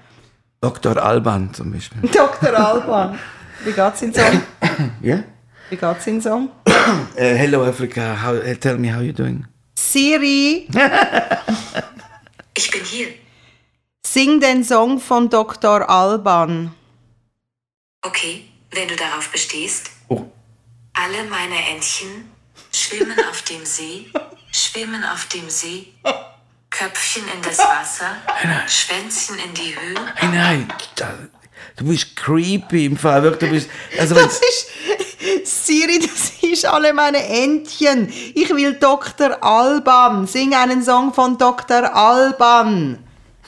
Dr. 0.60 0.96
Alban 0.96 1.54
zum 1.54 1.70
Beispiel. 1.70 2.02
Dr. 2.12 2.52
Alban, 2.52 3.16
wie 3.64 3.70
geht's 3.70 4.02
in 4.02 4.12
Song? 4.12 4.42
Ja? 5.00 5.20
Wie 5.70 5.76
geht's 5.76 6.06
in 6.06 6.20
Song? 6.20 6.50
Äh, 7.16 7.34
hello 7.34 7.64
Africa, 7.64 8.16
how, 8.22 8.34
uh, 8.34 8.54
tell 8.54 8.78
me 8.78 8.88
how 8.94 9.00
you 9.00 9.12
doing. 9.12 9.44
Siri, 9.74 10.68
Ich 12.56 12.70
bin 12.70 12.84
hier. 12.84 13.08
sing 14.06 14.40
den 14.40 14.62
Song 14.62 15.00
von 15.00 15.28
Dr. 15.28 15.88
Alban. 15.90 16.72
Okay, 18.02 18.44
wenn 18.70 18.86
du 18.88 18.94
darauf 18.96 19.28
bestehst. 19.32 19.90
Oh, 20.08 20.26
Alle 20.94 21.24
meine 21.28 21.56
Entchen 21.74 22.30
schwimmen 22.70 23.18
auf 23.28 23.42
dem 23.42 23.64
See, 23.64 24.06
schwimmen 24.52 25.02
auf 25.04 25.26
dem 25.26 25.50
See, 25.50 25.88
Köpfchen 26.70 27.24
in 27.34 27.42
das 27.42 27.58
Wasser, 27.58 28.16
Schwänzchen 28.68 29.38
in 29.38 29.54
die 29.54 29.74
Höhe. 29.74 30.30
Nein, 30.32 30.68
da, 30.94 31.12
du 31.76 31.84
bist 31.86 32.14
creepy 32.14 32.86
im 32.86 32.96
Fall. 32.96 33.22
Wirklich, 33.24 33.50
du 33.50 33.54
bist, 33.56 33.70
also 33.98 34.14
Das 34.14 34.38
ist. 34.38 34.66
Siri, 35.46 35.98
das 36.00 36.32
ist 36.42 36.66
alle 36.66 36.92
meine 36.92 37.24
Entchen. 37.24 38.12
Ich 38.34 38.50
will 38.50 38.74
Dr. 38.74 39.42
Alban. 39.42 40.26
Sing 40.26 40.54
einen 40.54 40.82
Song 40.82 41.14
von 41.14 41.38
Dr. 41.38 41.94
Alban. 41.94 42.98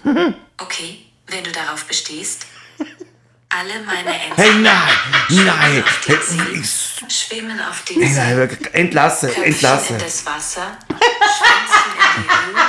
Okay, 0.61 0.99
wenn 1.28 1.45
du 1.45 1.52
darauf 1.52 1.85
bestehst. 1.85 2.47
Alle 3.49 3.75
meine 3.87 4.12
Entchen 4.12 4.35
Hey, 4.37 4.55
nein, 4.57 5.47
nein. 5.47 5.85
auf 5.85 6.00
dem 6.05 6.17
Hey, 6.17 6.25
See, 6.26 6.61
ich- 6.61 7.14
schwimmen 7.17 7.61
auf 7.61 7.83
dem 7.85 8.02
Hey, 8.02 8.12
See. 8.12 8.19
nein, 8.21 8.37
wirklich, 8.37 8.75
entlassen, 8.75 9.28
Köpfchen 9.28 9.45
entlassen. 9.52 9.97
in 9.97 10.02
das 10.02 10.26
Wasser, 10.26 10.76
Schwänzchen 10.88 11.93
in 12.17 12.23
die 12.25 12.28
Höhe. 12.28 12.64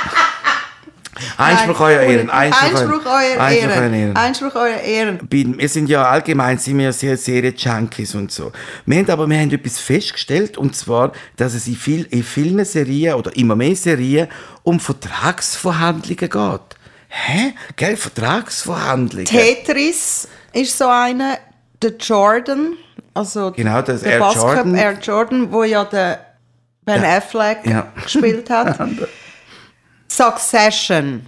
Einspruch 1.36 1.80
euer 1.80 2.00
Ehren, 2.00 2.30
Einspruch, 2.30 2.80
Einspruch 2.80 3.06
euer 3.06 3.40
Einspruch 3.40 3.70
Ehren. 3.70 3.94
Ehren. 3.94 4.16
Einspruch 4.16 4.54
euer 4.54 4.80
Ehren. 4.80 5.18
wir 5.30 5.68
sind 5.68 5.88
ja 5.88 6.04
allgemein 6.08 6.58
sind 6.58 6.78
wir 6.78 6.92
sehr 6.92 7.16
Serien-Junkies 7.16 8.14
und 8.14 8.30
so. 8.32 8.52
Wir 8.86 8.98
haben 8.98 9.10
aber 9.10 9.28
wir 9.28 9.38
haben 9.38 9.50
etwas 9.50 9.78
festgestellt, 9.78 10.56
und 10.58 10.74
zwar, 10.76 11.12
dass 11.36 11.54
es 11.54 11.66
in, 11.66 11.76
viel, 11.76 12.06
in 12.10 12.22
vielen 12.22 12.64
Serien 12.64 13.14
oder 13.14 13.34
immer 13.36 13.56
mehr 13.56 13.76
Serien 13.76 14.28
um 14.62 14.78
Vertragsverhandlungen 14.80 16.16
geht. 16.30 16.60
Hä? 17.08 17.54
Gell, 17.76 17.96
Vertragsverhandlungen? 17.96 19.26
Tetris 19.26 20.28
ist 20.52 20.76
so 20.78 20.86
eine. 20.88 21.38
Der 21.82 21.92
Jordan, 21.96 22.74
also 23.14 23.52
Genau, 23.52 23.80
das 23.80 24.02
der 24.02 24.12
Air 24.12 24.18
Basketball 24.18 24.54
Jordan. 24.56 24.74
Air 24.74 24.98
Jordan, 25.00 25.50
wo 25.52 25.64
ja 25.64 25.84
der 25.86 26.26
Ben 26.84 27.02
Ja. 27.02 27.16
Affleck 27.16 27.58
Ja. 27.64 27.86
gespielt 28.02 28.50
hat. 28.50 28.78
Succession. 30.10 31.24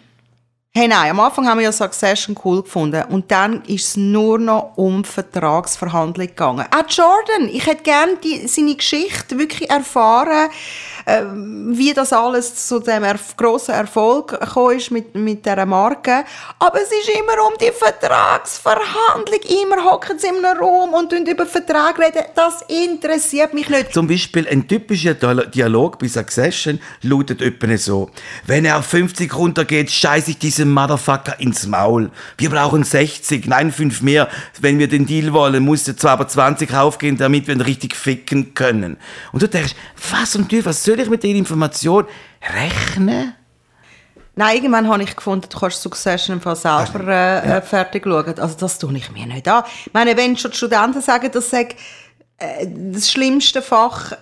Hey 0.75 0.89
nein, 0.89 1.11
am 1.13 1.21
Anfang 1.21 1.47
haben 1.47 1.59
wir 1.59 1.67
ja 1.67 1.73
Succession 1.73 2.37
cool 2.45 2.63
gefunden 2.63 3.05
und 3.11 3.31
dann 3.31 3.63
ist 3.67 3.91
es 3.91 3.97
nur 3.97 4.41
noch 4.41 4.73
um 4.75 5.05
Vertragsverhandlungen 5.05 6.31
gegangen. 6.31 6.67
Auch 6.69 6.89
Jordan, 6.89 7.49
ich 7.49 7.65
hätte 7.65 7.85
gerne 7.85 8.17
die, 8.17 8.49
seine 8.49 8.75
Geschichte 8.75 9.39
wirklich 9.39 9.71
erfahren, 9.71 10.51
wie 11.07 11.93
das 11.93 12.13
alles 12.13 12.67
zu 12.69 12.79
dem 12.81 13.05
erf 13.05 13.37
grossen 13.37 13.75
Erfolg 13.75 14.39
gekommen 14.39 14.77
ist 14.79 14.91
mit, 14.91 15.15
mit 15.15 15.45
dieser 15.45 15.67
Marke. 15.67 16.25
Aber 16.59 16.79
es 16.81 16.91
ist 16.93 17.09
immer 17.09 17.47
um 17.47 17.55
die 17.61 17.73
Vertragsverhandlung. 17.73 19.41
Immer 19.63 19.85
hocken 19.85 20.19
sie 20.19 20.29
in 20.29 20.45
einem 20.45 20.59
Raum 20.59 20.95
und 20.95 21.13
über 21.13 21.47
Verträge 21.47 21.99
reden. 21.99 22.23
Das 22.35 22.63
interessiert 22.69 23.55
mich 23.55 23.69
nicht. 23.69 23.93
Zum 23.93 24.07
Beispiel 24.07 24.47
ein 24.49 24.67
typischer 24.67 25.15
Dial- 25.15 25.49
Dialog 25.49 25.99
bei 25.99 26.09
Succession 26.09 26.81
lautet 27.03 27.43
etwa 27.43 27.77
so. 27.77 28.11
Wenn 28.47 28.65
er 28.65 28.79
auf 28.79 28.87
50 28.87 29.35
runtergeht, 29.35 29.91
scheiße 29.91 30.33
ich 30.33 30.39
diesem 30.39 30.71
Motherfucker 30.73 31.39
ins 31.41 31.67
Maul. 31.67 32.11
Wir 32.39 32.51
brauchen 32.51 32.85
60, 32.85 33.47
nein, 33.47 33.73
5 33.73 34.03
mehr. 34.03 34.29
Wenn 34.61 34.79
wir 34.79 34.89
den 34.89 35.07
Deal 35.07 35.33
wollen, 35.33 35.63
muss 35.65 35.87
er 35.89 35.97
zwar 35.97 36.13
aber 36.13 36.29
20 36.29 36.73
raufgehen, 36.73 37.17
damit 37.17 37.47
wir 37.47 37.55
ihn 37.55 37.61
richtig 37.61 37.95
ficken 37.95 38.55
können. 38.55 38.97
Und 39.33 39.43
du 39.43 39.49
denkst, 39.49 39.75
was 40.11 40.35
um 40.37 40.49
Teufel, 40.49 40.67
was 40.67 40.83
soll 40.85 40.92
ich 40.99 41.09
mit 41.09 41.23
der 41.23 41.31
Information 41.31 42.07
rechnen? 42.55 43.35
Nein, 44.35 44.57
irgendwann 44.57 44.89
habe 44.89 45.03
ich 45.03 45.15
gefunden, 45.15 45.47
du 45.49 45.59
kannst 45.59 45.83
Succession 45.83 46.37
im 46.37 46.43
Fall 46.43 46.57
selber 46.57 47.07
äh, 47.07 47.59
äh, 47.59 47.63
fertig 47.63 48.05
schauen. 48.05 48.39
Also 48.39 48.57
das 48.59 48.79
tue 48.79 48.97
ich 48.97 49.11
mir 49.13 49.27
nicht 49.27 49.47
an. 49.47 49.65
Ich 49.85 49.93
meine, 49.93 50.17
wenn 50.17 50.37
schon 50.37 50.51
die 50.51 50.57
Studenten 50.57 51.03
sagen, 51.03 51.31
das 51.31 51.51
sei 51.51 51.69
äh, 52.39 52.67
das 52.67 53.11
schlimmste 53.11 53.61
Fach, 53.61 54.13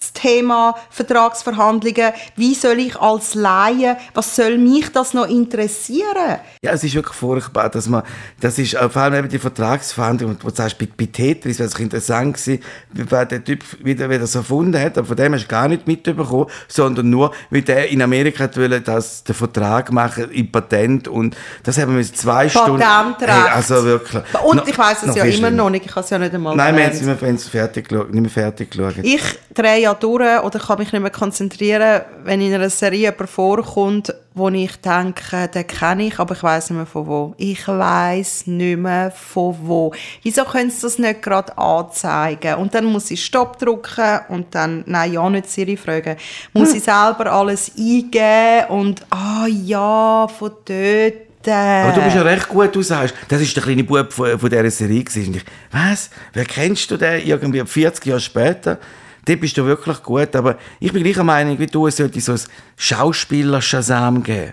das 0.00 0.12
Thema 0.12 0.76
Vertragsverhandlungen, 0.90 2.12
wie 2.36 2.54
soll 2.54 2.78
ich 2.78 2.96
als 3.00 3.34
Laie, 3.34 3.96
was 4.14 4.36
soll 4.36 4.56
mich 4.56 4.92
das 4.92 5.12
noch 5.12 5.28
interessieren? 5.28 6.38
Ja, 6.62 6.70
es 6.70 6.84
ist 6.84 6.94
wirklich 6.94 7.16
furchtbar, 7.16 7.68
dass 7.68 7.88
man, 7.88 8.04
das 8.40 8.60
ist 8.60 8.74
äh, 8.74 8.88
vor 8.88 9.02
allem 9.02 9.14
eben 9.14 9.28
die 9.28 9.40
Vertragsverhandlung, 9.40 10.36
wo 10.40 10.50
du 10.50 10.54
sagst, 10.54 10.78
bei, 10.78 10.86
bei 10.96 11.06
Tetris, 11.06 11.58
wäre 11.58 11.68
es 11.68 11.78
interessant 11.78 12.36
gewesen, 12.36 12.62
weil 12.92 13.26
der 13.26 13.42
Typ 13.42 13.64
wieder, 13.84 14.08
wieder 14.08 14.26
so 14.28 14.38
erfunden 14.38 14.80
hat, 14.80 14.96
aber 14.98 15.08
von 15.08 15.16
dem 15.16 15.34
hast 15.34 15.44
du 15.44 15.48
gar 15.48 15.66
nicht 15.66 15.88
mitbekommen, 15.88 16.46
sondern 16.68 17.10
nur, 17.10 17.32
wie 17.50 17.62
der 17.62 17.88
in 17.88 18.00
Amerika 18.00 18.48
wollte, 18.54 18.80
dass 18.80 19.24
den 19.24 19.34
Vertrag 19.34 19.90
machen 19.90 20.30
im 20.30 20.52
Patent 20.52 21.08
und 21.08 21.36
das 21.64 21.76
haben 21.76 21.96
wir 21.96 22.04
zwei 22.14 22.48
Stunden... 22.48 22.80
Hey, 23.18 23.50
also 23.52 23.82
wirklich. 23.84 24.22
Und 24.44 24.58
Noch- 24.58 24.66
ich 24.68 24.78
weiß 24.78 25.02
es 25.02 25.16
ja 25.16 25.24
immer 25.24 25.50
noch 25.50 25.70
nicht, 25.70 25.86
ich 25.86 25.90
habe 25.90 26.04
es 26.04 26.10
ja 26.10 26.18
nicht 26.18 26.32
einmal 26.32 26.54
Nein, 26.54 26.76
wir 26.76 26.84
haben 26.84 26.92
es 26.92 27.02
nicht 27.02 27.20
mehr 27.20 28.30
fertig 28.30 28.70
geschaut. 28.70 28.96
Ich 29.02 29.22
drehe 29.52 29.80
ja 29.80 29.88
durch 30.00 30.42
oder 30.42 30.58
kann 30.58 30.78
mich 30.78 30.92
nicht 30.92 31.00
mehr 31.00 31.10
konzentrieren, 31.10 32.02
wenn 32.24 32.40
in 32.40 32.54
einer 32.54 32.70
Serie 32.70 33.10
jemand 33.10 33.30
vorkommt, 33.30 34.14
wo 34.34 34.48
ich 34.48 34.76
denke, 34.76 35.48
den 35.48 35.66
kenne 35.66 36.06
ich, 36.06 36.18
aber 36.18 36.34
ich 36.34 36.42
weiß 36.42 36.70
nicht 36.70 36.76
mehr 36.76 36.86
von 36.86 37.06
wo. 37.06 37.34
Ich 37.36 37.66
weiß 37.66 38.46
nicht 38.46 38.78
mehr 38.78 39.10
von 39.10 39.56
wo. 39.62 39.92
Wieso 40.22 40.44
können 40.44 40.70
sie 40.70 40.82
das 40.82 40.98
nicht 40.98 41.22
gerade 41.22 41.56
anzeigen? 41.58 42.54
Und 42.54 42.74
dann 42.74 42.84
muss 42.84 43.10
ich 43.10 43.24
Stopp 43.24 43.58
drücken 43.58 44.20
und 44.28 44.54
dann, 44.54 44.84
nein, 44.86 45.12
ja 45.12 45.28
nicht 45.28 45.50
Siri 45.50 45.76
fragen, 45.76 46.16
muss 46.52 46.74
ich 46.74 46.82
selber 46.82 47.32
alles 47.32 47.72
eingeben 47.76 48.66
und, 48.68 49.02
ah 49.10 49.46
ja, 49.46 50.28
von 50.28 50.52
dort. 50.64 51.28
Aber 51.46 51.92
du 51.92 52.02
bist 52.02 52.16
ja 52.16 52.22
recht 52.22 52.48
gut, 52.48 52.74
du 52.74 52.82
sagst, 52.82 53.14
das 53.28 53.40
ist 53.40 53.54
der 53.56 53.62
kleine 53.62 53.84
Bub 53.84 54.12
von, 54.12 54.38
von 54.38 54.50
dieser 54.50 54.70
Serie 54.70 55.02
gewesen. 55.02 55.28
Und 55.28 55.36
ich, 55.36 55.44
was? 55.70 56.10
Wer 56.32 56.44
kennst 56.44 56.90
du 56.90 56.96
den? 56.96 57.26
Irgendwie 57.26 57.64
40 57.64 58.04
Jahre 58.06 58.20
später? 58.20 58.78
Dort 59.24 59.40
bist 59.40 59.56
du 59.56 59.64
wirklich 59.66 60.02
gut, 60.02 60.34
aber 60.36 60.56
ich 60.80 60.92
bin 60.92 61.02
gleicher 61.02 61.24
Meinung 61.24 61.58
wie 61.58 61.66
du, 61.66 61.86
es 61.86 61.96
sollte 61.96 62.20
so 62.20 62.32
ein 62.32 62.40
Schauspieler-Shazam 62.76 64.22
geben. 64.22 64.52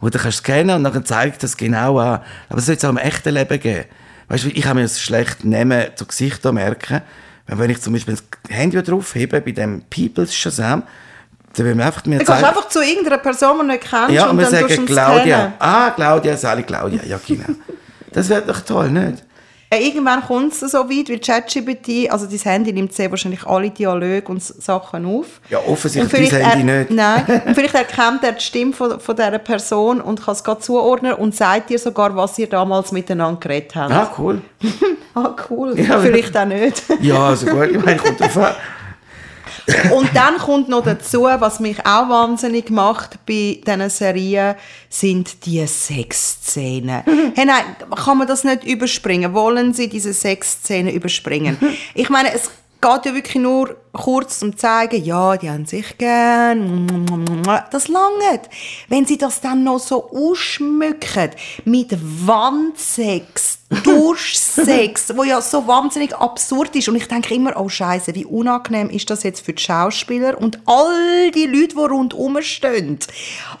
Wo 0.00 0.08
du 0.08 0.18
kannst 0.18 0.38
scannen 0.38 0.84
und 0.84 0.94
dann 0.94 1.04
zeigt 1.04 1.42
das 1.42 1.56
genau 1.56 1.98
an. 1.98 2.20
Aber 2.48 2.58
es 2.58 2.66
sollte 2.66 2.78
es 2.78 2.84
auch 2.84 2.90
im 2.90 2.98
echten 2.98 3.34
Leben 3.34 3.60
geben. 3.60 3.84
Weißt 4.28 4.44
du, 4.44 4.48
ich 4.48 4.62
kann 4.62 4.76
mir 4.76 4.82
das 4.82 5.00
schlecht 5.00 5.44
nehmen, 5.44 5.84
zu 5.96 6.06
Gesichtern 6.06 6.54
merken. 6.54 7.00
Wenn 7.46 7.70
ich 7.70 7.80
zum 7.80 7.92
Beispiel 7.92 8.14
das 8.14 8.24
Handy 8.56 8.82
draufhebe 8.82 9.40
bei 9.40 9.50
dem 9.52 9.82
People's 9.90 10.34
Shazam, 10.34 10.82
dann 11.54 11.66
will 11.66 11.74
mir 11.74 11.84
einfach 11.86 12.04
mir 12.06 12.18
Du 12.18 12.24
zeigen. 12.24 12.40
gehst 12.40 12.48
einfach 12.56 12.68
zu 12.68 12.80
irgendeiner 12.82 13.18
Person, 13.18 13.56
die 13.56 13.60
du 13.60 13.72
nicht 13.72 13.84
kennst 13.88 14.10
Ja, 14.10 14.24
und 14.24 14.30
und 14.30 14.38
wir 14.38 14.50
dann 14.50 14.62
du 14.66 14.68
sagen 14.74 14.86
Claudia. 14.86 15.52
Ah, 15.58 15.90
Claudia, 15.90 16.36
Sally 16.36 16.62
Claudia. 16.62 17.00
Ja, 17.06 17.20
genau. 17.26 17.44
Das 18.12 18.28
wäre 18.28 18.42
doch 18.42 18.60
toll, 18.60 18.90
nicht? 18.92 19.24
Irgendwann 19.80 20.22
kommt 20.22 20.52
es 20.52 20.60
so 20.60 20.78
weit, 20.88 21.08
weil 21.08 21.18
ChatGPT, 21.18 22.10
also 22.10 22.26
dein 22.26 22.38
Handy 22.38 22.72
nimmt 22.72 22.92
sehr 22.92 23.10
wahrscheinlich 23.10 23.44
alle 23.46 23.70
Dialoge 23.70 24.22
und 24.26 24.42
Sachen 24.42 25.06
auf. 25.06 25.26
Ja, 25.50 25.58
offensichtlich 25.66 26.30
dein 26.30 26.42
Handy 26.42 26.68
er- 26.72 26.78
nicht. 26.80 26.90
Nein, 26.90 27.42
und 27.46 27.54
vielleicht 27.54 27.74
erkennt 27.74 28.22
er 28.24 28.32
die 28.32 28.40
Stimme 28.42 28.72
von, 28.72 29.00
von 29.00 29.16
dieser 29.16 29.38
Person 29.38 30.00
und 30.00 30.22
kann 30.24 30.32
es 30.34 30.42
gerade 30.44 30.60
zuordnen 30.60 31.14
und 31.14 31.34
sagt 31.34 31.70
dir 31.70 31.78
sogar, 31.78 32.14
was 32.16 32.38
ihr 32.38 32.48
damals 32.48 32.92
miteinander 32.92 33.40
geredet 33.40 33.74
habt. 33.74 33.92
Ah, 33.92 34.12
cool. 34.18 34.40
Ah, 35.16 35.32
cool. 35.48 35.78
Ja, 35.78 36.00
vielleicht 36.00 36.36
auch 36.36 36.44
nicht. 36.44 36.82
Ja, 37.00 37.28
also 37.28 37.46
gut. 37.46 37.68
Ich 37.70 37.84
meine, 37.84 37.98
kommt 37.98 38.18
drauf 38.18 38.36
an. 38.36 38.52
Und 39.94 40.10
dann 40.14 40.36
kommt 40.36 40.68
noch 40.68 40.84
dazu, 40.84 41.22
was 41.22 41.60
mich 41.60 41.78
auch 41.80 42.08
wahnsinnig 42.08 42.70
macht 42.70 43.24
bei 43.26 43.60
diesen 43.66 43.90
Serien, 43.90 44.56
sind 44.88 45.46
die 45.46 45.66
Sexszenen. 45.66 47.02
hey, 47.34 47.46
nein, 47.46 47.64
kann 47.96 48.18
man 48.18 48.26
das 48.26 48.44
nicht 48.44 48.64
überspringen? 48.64 49.32
Wollen 49.32 49.72
Sie 49.72 49.88
diese 49.88 50.12
Sexszenen 50.12 50.92
überspringen? 50.92 51.56
Ich 51.94 52.10
meine, 52.10 52.34
es 52.34 52.50
geht 52.84 53.06
ja 53.06 53.14
wirklich 53.14 53.42
nur 53.42 53.76
kurz 53.94 54.40
zum 54.40 54.58
zeigen, 54.58 55.02
ja, 55.02 55.38
die 55.38 55.48
haben 55.48 55.64
sich 55.64 55.96
gern. 55.96 57.42
Das 57.70 57.88
langt. 57.88 58.50
Wenn 58.88 59.06
sie 59.06 59.16
das 59.16 59.40
dann 59.40 59.64
noch 59.64 59.78
so 59.78 60.10
ausschmücken 60.10 61.30
mit 61.64 61.96
Wandsex, 62.26 63.60
Durchsex, 63.84 65.16
wo 65.16 65.24
ja 65.24 65.40
so 65.40 65.66
wahnsinnig 65.66 66.14
absurd 66.14 66.76
ist. 66.76 66.88
Und 66.90 66.96
ich 66.96 67.08
denke 67.08 67.34
immer, 67.34 67.58
oh 67.58 67.70
Scheiße, 67.70 68.14
wie 68.14 68.26
unangenehm 68.26 68.90
ist 68.90 69.08
das 69.08 69.22
jetzt 69.22 69.44
für 69.44 69.54
die 69.54 69.62
Schauspieler 69.62 70.38
und 70.38 70.58
all 70.66 71.30
die 71.30 71.46
Leute, 71.46 71.74
die 71.74 71.80
rundherum 71.80 72.42
stehen. 72.42 72.98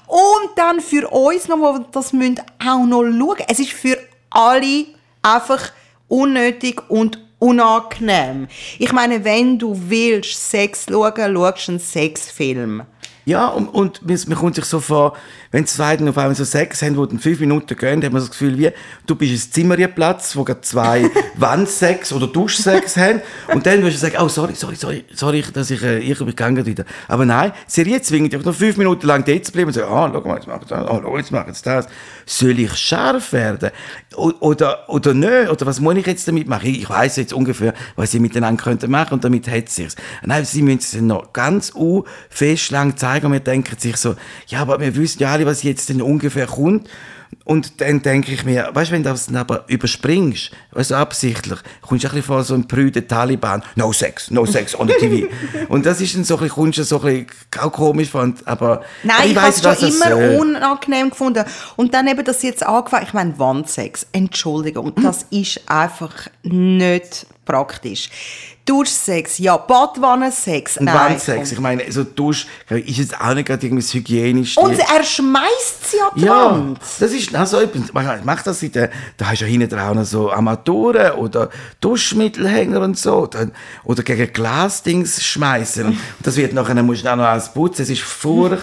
Und 0.06 0.50
dann 0.56 0.80
für 0.80 1.08
uns 1.08 1.48
noch, 1.48 1.78
die 1.78 1.84
das 1.92 2.12
müssen 2.12 2.42
auch 2.62 2.84
noch 2.84 3.04
schauen. 3.04 3.46
Es 3.48 3.58
ist 3.58 3.72
für 3.72 3.96
alle 4.28 4.84
einfach 5.22 5.72
unnötig 6.08 6.82
und 6.90 7.23
unangenehm. 7.44 8.48
Ich 8.78 8.92
meine, 8.92 9.24
wenn 9.24 9.58
du 9.58 9.78
willst 9.88 10.50
Sex 10.50 10.86
schauen, 10.88 11.34
schaust 11.34 11.68
du 11.68 11.72
einen 11.72 11.78
Sexfilm. 11.78 12.82
Ja, 13.26 13.48
und, 13.48 13.68
und 13.68 14.06
man, 14.06 14.18
man 14.26 14.38
kommt 14.38 14.54
sich 14.54 14.66
so 14.66 14.80
vor, 14.80 15.16
wenn 15.50 15.66
zwei 15.66 15.96
dann 15.96 16.08
auf 16.08 16.18
einmal 16.18 16.34
so 16.34 16.44
Sex 16.44 16.82
haben, 16.82 16.94
die 16.94 17.08
dann 17.08 17.18
fünf 17.18 17.40
Minuten 17.40 17.74
gehen, 17.74 18.04
hat 18.04 18.12
man 18.12 18.20
so 18.20 18.28
das 18.28 18.30
Gefühl, 18.38 18.58
wie, 18.58 18.70
du 19.06 19.14
bist 19.14 19.32
ein 19.32 19.52
Zimmerplatz, 19.52 20.36
wo 20.36 20.44
gerade 20.44 20.60
zwei 20.60 21.10
Wandsex 21.36 22.12
oder 22.12 22.26
Duschsex 22.26 22.98
haben. 22.98 23.22
Und 23.52 23.64
dann 23.64 23.82
wirst 23.82 23.96
du 23.96 24.00
sagen, 24.00 24.16
oh, 24.20 24.28
sorry, 24.28 24.54
sorry, 24.54 24.76
sorry, 24.76 25.04
sorry, 25.14 25.42
dass 25.54 25.70
ich, 25.70 25.82
äh, 25.82 26.00
ich 26.00 26.18
gegangen 26.18 26.66
wieder. 26.66 26.84
Aber 27.08 27.24
nein, 27.24 27.52
Serie 27.66 28.02
zwingt 28.02 28.32
dich 28.32 28.44
noch 28.44 28.54
fünf 28.54 28.76
Minuten 28.76 29.06
lang 29.06 29.24
dort 29.24 29.46
zu 29.46 29.52
bleiben 29.52 29.68
und 29.68 29.72
sagen, 29.72 29.90
ah, 29.90 30.10
schau 30.12 30.28
mal, 30.28 30.36
jetzt 30.36 30.46
machen 30.46 30.60
sie 30.62 30.68
das, 30.68 30.86
ah, 30.86 31.00
schau, 31.02 31.16
jetzt 31.16 31.32
machen 31.32 31.54
sie 31.54 31.62
das. 31.62 31.86
Soll 32.26 32.58
ich 32.58 32.74
scharf 32.76 33.32
werden? 33.32 33.70
Oder, 34.16 34.88
oder 34.88 35.14
nicht? 35.14 35.50
Oder 35.50 35.66
was 35.66 35.80
muss 35.80 35.96
ich 35.96 36.06
jetzt 36.06 36.26
damit 36.28 36.48
machen? 36.48 36.68
Ich 36.68 36.88
weiss 36.88 37.16
jetzt 37.16 37.32
ungefähr, 37.32 37.74
was 37.96 38.12
sie 38.12 38.20
miteinander 38.20 38.62
könnten 38.62 38.90
machen 38.90 39.14
und 39.14 39.24
damit 39.24 39.48
hat 39.48 39.68
sich's. 39.68 39.96
Nein, 40.22 40.44
sie 40.44 40.62
müssen 40.62 40.78
es 40.78 40.94
noch 41.00 41.32
ganz 41.32 41.72
u 41.74 42.04
fest 42.30 42.70
lang 42.70 42.96
zeigen 42.96 43.26
und 43.26 43.32
wir 43.32 43.40
denken 43.40 43.78
sich 43.78 43.96
so, 43.96 44.16
ja, 44.46 44.60
aber 44.60 44.80
wir 44.80 44.94
wissen 44.96 45.20
ja 45.20 45.32
alle, 45.32 45.46
was 45.46 45.62
jetzt 45.62 45.88
denn 45.88 46.02
ungefähr 46.02 46.46
kommt. 46.46 46.88
Und 47.44 47.80
dann 47.80 48.02
denke 48.02 48.32
ich 48.32 48.44
mir, 48.44 48.70
weißt 48.72 48.90
du, 48.90 48.94
wenn 48.94 49.02
du 49.02 49.10
das 49.10 49.26
dann 49.26 49.36
aber 49.36 49.64
überspringst, 49.68 50.50
weißt 50.72 50.90
du, 50.92 50.94
absichtlich, 50.96 51.58
kommst 51.82 52.04
du 52.04 52.08
ein 52.08 52.14
bisschen 52.14 52.22
vor 52.26 52.44
so 52.44 52.54
einem 52.54 52.66
prüden 52.68 53.06
Taliban, 53.08 53.62
no 53.76 53.92
sex, 53.92 54.30
no 54.30 54.44
sex 54.46 54.78
on 54.78 54.88
the 54.88 54.94
TV. 54.98 55.26
und 55.68 55.84
das 55.86 56.00
ist 56.00 56.14
dann 56.14 56.24
so 56.24 56.34
ein 56.34 56.40
bisschen, 56.40 56.54
kommst 56.54 56.78
du 56.78 56.84
so 56.84 57.00
ein 57.02 57.26
bisschen 57.26 57.62
auch 57.62 57.72
komisch 57.72 58.14
und- 58.14 58.46
aber 58.46 58.82
Nein, 59.02 59.30
ich, 59.30 59.36
habe 59.36 59.48
es 59.48 59.64
was 59.64 59.80
schon 59.80 59.88
das 59.90 59.96
immer 59.96 60.10
soll. 60.16 60.36
unangenehm 60.40 61.10
gefunden. 61.10 61.44
Und 61.76 61.94
dann 61.94 62.06
eben, 62.08 62.24
dass 62.24 62.40
sie 62.40 62.48
jetzt 62.48 62.64
angefangen, 62.64 63.06
ich 63.06 63.12
meine, 63.12 63.38
Wandsex, 63.38 64.06
Entschuldigung, 64.12 64.92
das 65.02 65.26
ist 65.30 65.60
einfach 65.68 66.12
nicht 66.42 67.26
praktisch. 67.44 68.10
Duschsex, 68.66 69.36
ja, 69.38 69.58
Badwannensex, 69.58 70.78
Und 70.78 70.86
nein. 70.86 71.10
Wandsex, 71.12 71.52
ich 71.52 71.60
meine, 71.60 71.90
so 71.92 72.02
Dusch 72.02 72.46
ist 72.70 72.96
jetzt 72.96 73.20
auch 73.20 73.34
nicht 73.34 73.46
gerade 73.46 73.66
irgendwie 73.66 73.82
das 73.82 73.92
Hygienischste. 73.92 74.58
Und 74.60 74.78
er 74.78 75.04
schmeißt 75.04 75.90
sie 75.90 76.00
an 76.00 76.08
die 76.16 76.24
Ja, 76.24 76.50
Wand. 76.50 76.80
das 76.98 77.12
ist 77.12 77.34
also 77.34 77.60
etwas, 77.60 77.92
man 77.92 78.24
macht 78.24 78.46
das 78.46 78.60
der, 78.60 78.90
da 79.18 79.26
hast 79.26 79.42
du 79.42 79.44
ja 79.44 79.50
hinten 79.50 79.78
auch 79.78 79.94
noch 79.94 80.04
so 80.04 80.32
Armaturen 80.32 81.12
oder 81.12 81.50
Duschmittelhänger 81.82 82.80
und 82.80 82.98
so, 82.98 83.28
oder 83.84 84.02
gegen 84.02 84.32
Glasdings 84.32 85.22
schmeißen. 85.22 85.84
Und 85.86 85.98
das 86.22 86.36
wird 86.36 86.54
nachher, 86.54 86.74
dann 86.74 86.86
musst 86.86 87.04
du 87.04 87.12
auch 87.12 87.16
noch 87.16 87.24
alles 87.24 87.52
putzen, 87.52 87.82
es 87.82 87.90
ist 87.90 88.02
furchtbar. 88.02 88.60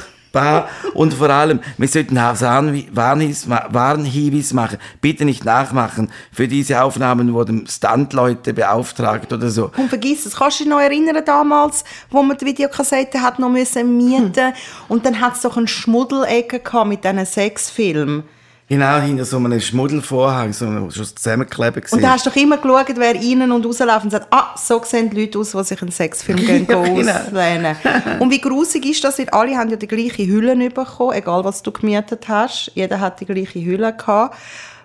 Und 0.93 1.13
vor 1.13 1.29
allem, 1.29 1.59
wir 1.77 1.87
sollten 1.87 2.15
Warnhinweis 2.15 3.47
ma- 3.47 3.67
Warnhinweis 3.69 4.53
machen. 4.53 4.77
Bitte 5.01 5.25
nicht 5.25 5.43
nachmachen 5.45 6.09
für 6.31 6.47
diese 6.47 6.81
Aufnahmen, 6.83 7.33
wo 7.33 7.43
dem 7.43 7.67
Standleute 7.67 8.53
beauftragt 8.53 9.31
oder 9.33 9.49
so. 9.49 9.71
Und 9.77 9.89
vergiss 9.89 10.25
es, 10.25 10.35
kannst 10.37 10.59
du 10.59 10.63
dich 10.63 10.71
noch 10.71 10.79
erinnern 10.79 11.23
damals, 11.25 11.83
wo 12.09 12.23
man 12.23 12.37
die 12.37 12.45
Videokassette 12.45 13.21
hat 13.21 13.39
noch 13.39 13.49
müssen 13.49 13.97
mieten 13.97 14.53
und 14.87 15.05
dann 15.05 15.19
hat 15.19 15.35
es 15.35 15.41
doch 15.41 15.57
eine 15.57 15.67
Schmuddelecke 15.67 16.59
gehabt 16.59 16.87
mit 16.87 17.03
diesen 17.03 17.25
Sexfilmen. 17.25 18.23
Genau, 18.71 18.99
hinter 19.01 19.25
so 19.25 19.36
einem 19.36 19.60
Schmuddelvorhang, 19.60 20.53
so 20.53 20.65
einem, 20.65 20.89
schon 20.91 21.05
zusammengeklebt 21.05 21.91
Und 21.91 22.01
da 22.01 22.12
hast 22.12 22.25
du 22.25 22.29
doch 22.29 22.38
immer 22.38 22.55
geschaut, 22.57 22.93
wer 22.95 23.15
rein 23.15 23.51
und 23.51 23.65
rausläuft 23.65 24.05
und 24.05 24.12
sagt, 24.12 24.27
ah, 24.31 24.55
so 24.57 24.81
sehen 24.86 25.10
die 25.10 25.19
Leute 25.19 25.39
aus, 25.39 25.51
die 25.51 25.62
sich 25.65 25.81
einen 25.81 25.91
Sexfilm 25.91 26.38
gehen 26.45 26.65
Ja, 26.69 26.81
genau. 26.81 27.17
auslehnen. 27.17 27.75
Und 28.21 28.31
wie 28.31 28.39
grusig 28.39 28.86
ist 28.86 29.03
das? 29.03 29.19
Weil 29.19 29.27
alle 29.31 29.57
haben 29.57 29.69
ja 29.71 29.75
die 29.75 29.88
gleiche 29.88 30.25
Hülle 30.25 30.55
bekommen, 30.69 31.12
egal 31.12 31.43
was 31.43 31.62
du 31.62 31.73
gemietet 31.73 32.29
hast. 32.29 32.71
Jeder 32.73 33.01
hat 33.01 33.19
die 33.19 33.25
gleiche 33.25 33.60
Hülle 33.62 33.91
gehabt 33.93 34.38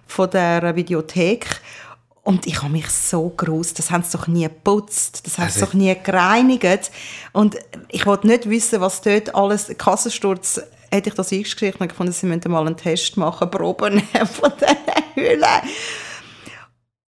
von 0.09 0.29
der 0.31 0.75
Videothek. 0.75 1.47
Und 2.25 2.45
ich 2.49 2.61
habe 2.63 2.73
mich 2.73 2.91
so 2.91 3.29
gruselt. 3.37 3.79
Das 3.79 3.93
haben 3.93 4.03
sie 4.03 4.19
doch 4.19 4.27
nie 4.27 4.43
geputzt. 4.43 5.25
Das 5.25 5.39
haben 5.39 5.49
sie 5.49 5.61
Also- 5.61 5.67
doch 5.67 5.75
nie 5.75 5.95
gereinigt. 6.03 6.91
Und 7.33 7.55
ich 7.89 8.05
wollte 8.05 8.27
nicht 8.27 8.51
wissen, 8.51 8.81
was 8.81 9.01
dort 9.01 9.33
alles... 9.33 9.69
Kassensturz 9.79 10.61
hätte 10.91 11.11
ich 11.11 11.15
das 11.15 11.33
eingeschrieben 11.33 11.81
und 11.81 11.89
gefunden, 11.89 12.13
sie 12.13 12.27
müssen 12.27 12.51
mal 12.51 12.67
einen 12.67 12.77
Test 12.77 13.17
machen, 13.17 13.51
Proben 13.51 14.01
von 14.33 14.53
diesen 14.61 14.77
Hüllen. 15.15 15.63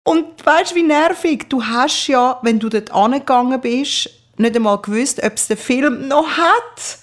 Und 0.04 0.44
weißt 0.44 0.70
du, 0.70 0.76
wie 0.76 0.82
nervig? 0.84 1.46
Du 1.48 1.62
hast 1.62 2.06
ja, 2.06 2.38
wenn 2.42 2.58
du 2.58 2.68
dort 2.68 2.90
angegangen 2.92 3.60
bist, 3.60 4.10
nicht 4.38 4.56
einmal 4.56 4.78
gewusst, 4.80 5.22
ob 5.22 5.34
es 5.34 5.48
den 5.48 5.56
Film 5.56 6.08
noch 6.08 6.26
hat. 6.26 6.98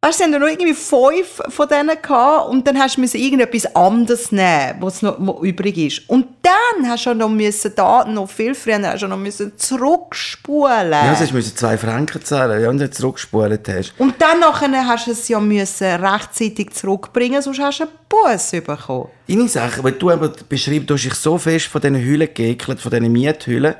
Weißt 0.00 0.20
du, 0.20 0.24
sie 0.26 0.32
haben 0.32 0.40
noch 0.40 0.46
irgendwie 0.46 0.74
fünf 0.74 1.40
von 1.52 1.66
denen 1.66 2.00
gehabt 2.00 2.50
und 2.50 2.64
dann 2.68 2.78
hast 2.78 2.96
du 2.96 3.00
müssen 3.00 3.18
irgendetwas 3.18 3.74
anderes 3.74 4.30
nehmen, 4.30 4.76
was 4.78 5.02
noch 5.02 5.16
was 5.18 5.42
übrig 5.42 5.76
ist. 5.76 6.08
Und 6.08 6.24
dann 6.40 6.88
hast 6.88 7.06
du 7.06 7.14
noch 7.14 7.28
müssen 7.28 7.72
da, 7.74 8.04
noch 8.04 8.30
viel 8.30 8.54
früher, 8.54 8.80
hast 8.80 9.02
du 9.02 9.08
noch 9.08 9.16
müssen 9.16 9.58
zurückspulen. 9.58 10.92
Ja, 10.92 11.16
sonst 11.16 11.32
musst 11.34 11.50
du 11.50 11.54
zwei 11.56 11.76
Franken 11.76 12.22
zahlen, 12.24 12.62
ja, 12.62 12.70
und 12.70 12.78
dann 12.78 12.92
zurückgespult 12.92 13.68
hast. 13.68 13.92
und 13.98 14.14
dann 14.22 14.38
nachher 14.38 14.70
hast 14.86 15.08
du 15.08 15.10
es 15.10 15.26
ja 15.26 15.40
müssen 15.40 15.88
rechtzeitig 15.88 16.70
zurückbringen, 16.74 17.42
sonst 17.42 17.58
hast 17.58 17.80
du 17.80 17.84
einen 17.84 17.92
Bus 18.08 18.50
bekommen. 18.52 19.08
Deine 19.26 19.48
Sache, 19.48 19.82
weil 19.82 19.92
du 19.92 20.10
aber 20.10 20.32
beschreibst, 20.48 20.88
du 20.88 20.94
hast 20.94 21.02
dich 21.06 21.14
so 21.14 21.38
fest 21.38 21.66
von 21.66 21.80
diesen 21.80 21.96
Hüllen 22.00 22.28
geekelt, 22.32 22.78
von 22.80 22.92
diesen 22.92 23.10
Miethüllen, 23.10 23.74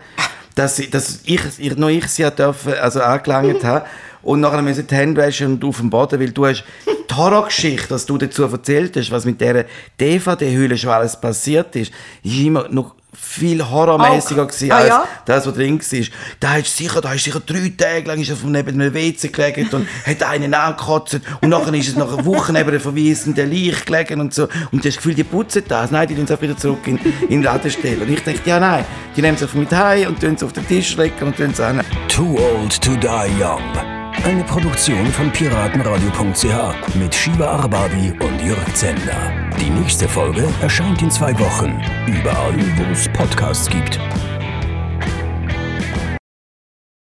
dass, 0.57 0.81
ich- 0.81 0.91
dass 0.91 1.21
ich, 1.27 1.41
ich, 1.59 1.77
noch 1.77 1.89
ich 1.91 2.09
sie 2.09 2.29
dürfen, 2.29 2.75
also 2.75 3.03
angelangt 3.03 3.63
habe. 3.65 3.87
Und 4.23 4.41
nachher 4.41 4.63
müssen 4.63 4.87
die 4.87 4.95
Hände 4.95 5.21
waschen 5.23 5.53
und 5.55 5.65
auf 5.65 5.79
dem 5.79 5.91
Boden, 5.91 6.21
weil 6.21 6.31
du 6.31 6.47
hast 6.47 6.65
die 6.87 7.15
Horrorgeschichte, 7.15 7.89
dass 7.89 8.07
du 8.07 8.19
dazu 8.19 8.45
erzählt 8.45 8.97
hast, 8.97 9.11
was 9.11 9.25
mit 9.25 9.41
dieser 9.41 9.65
DVD-Hülle 10.01 10.77
schon 10.77 10.91
alles 10.91 11.19
passiert 11.21 11.75
ist, 11.77 11.93
ist 12.23 12.39
immer 12.39 12.69
noch 12.69 12.95
viel 13.15 13.65
horrormäßiger 13.69 14.47
gewesen 14.47 14.71
Ah, 14.71 14.77
als 14.77 14.89
ja? 14.89 15.09
das, 15.25 15.47
was 15.47 15.55
drin 15.55 15.81
war. 15.81 16.07
Da 16.41 16.51
hast 16.51 16.65
du 16.79 16.83
sicher, 16.85 17.01
da 17.01 17.09
hast 17.09 17.27
du 17.27 17.31
sicher 17.31 17.41
drei 17.41 17.73
Tage 17.77 18.07
lang 18.07 18.21
ist 18.21 18.29
er 18.29 18.37
von 18.37 18.53
neben 18.53 18.81
einem 18.81 18.93
WC 18.95 19.29
gelegen 19.29 19.69
und 19.73 19.89
hat 20.07 20.23
einen 20.23 20.53
angekotzt 20.53 21.19
und 21.41 21.49
nachher 21.49 21.73
ist 21.75 21.89
es 21.89 21.97
nach 21.97 22.13
einer 22.13 22.25
Woche 22.27 22.53
neben 22.53 22.69
einem 22.69 22.81
verwiesenden 22.81 23.51
Leich 23.51 23.85
gelegen 23.87 24.21
und 24.21 24.35
so. 24.35 24.45
Und 24.45 24.51
du 24.73 24.77
hast 24.77 24.85
das 24.85 24.97
Gefühl, 24.99 25.15
die 25.15 25.25
putzen 25.25 25.63
das. 25.67 25.91
Nein, 25.91 26.07
die 26.07 26.15
tun 26.15 26.25
es 26.25 26.31
auch 26.31 26.43
wieder 26.43 26.57
zurück 26.57 26.87
in, 26.87 26.99
in 27.23 27.29
den 27.29 27.43
Laden 27.45 27.71
stellen. 27.71 28.03
Und 28.03 28.11
ich 28.11 28.23
dachte, 28.23 28.41
ja 28.45 28.61
nein, 28.61 28.85
die 29.17 29.23
nehmen 29.23 29.37
es 29.37 29.43
einfach 29.43 29.57
mit 29.57 29.73
heim 29.73 30.09
und 30.09 30.21
tun 30.21 30.35
es 30.35 30.43
auf 30.43 30.53
den 30.53 30.69
Tisch 30.69 30.95
legen 30.97 31.15
und 31.23 31.37
tun 31.37 31.51
es 31.51 31.61
an. 31.61 31.81
Too 32.09 32.37
Old 32.39 32.81
to 32.83 32.95
Die 32.97 33.43
Young. 33.43 33.98
Eine 34.25 34.45
Produktion 34.45 35.07
von 35.07 35.31
piratenradio.ch 35.31 36.95
mit 36.97 37.15
Shiva 37.15 37.47
Arbabi 37.47 38.13
und 38.21 38.45
Jörg 38.45 38.75
Zender. 38.75 39.33
Die 39.61 39.71
nächste 39.71 40.09
Folge 40.09 40.47
erscheint 40.61 41.01
in 41.03 41.11
zwei 41.11 41.39
Wochen. 41.39 41.81
Überall, 42.07 42.55
wo 42.77 42.93
es 42.93 43.09
Podcasts 43.09 43.71
gibt. 43.71 43.99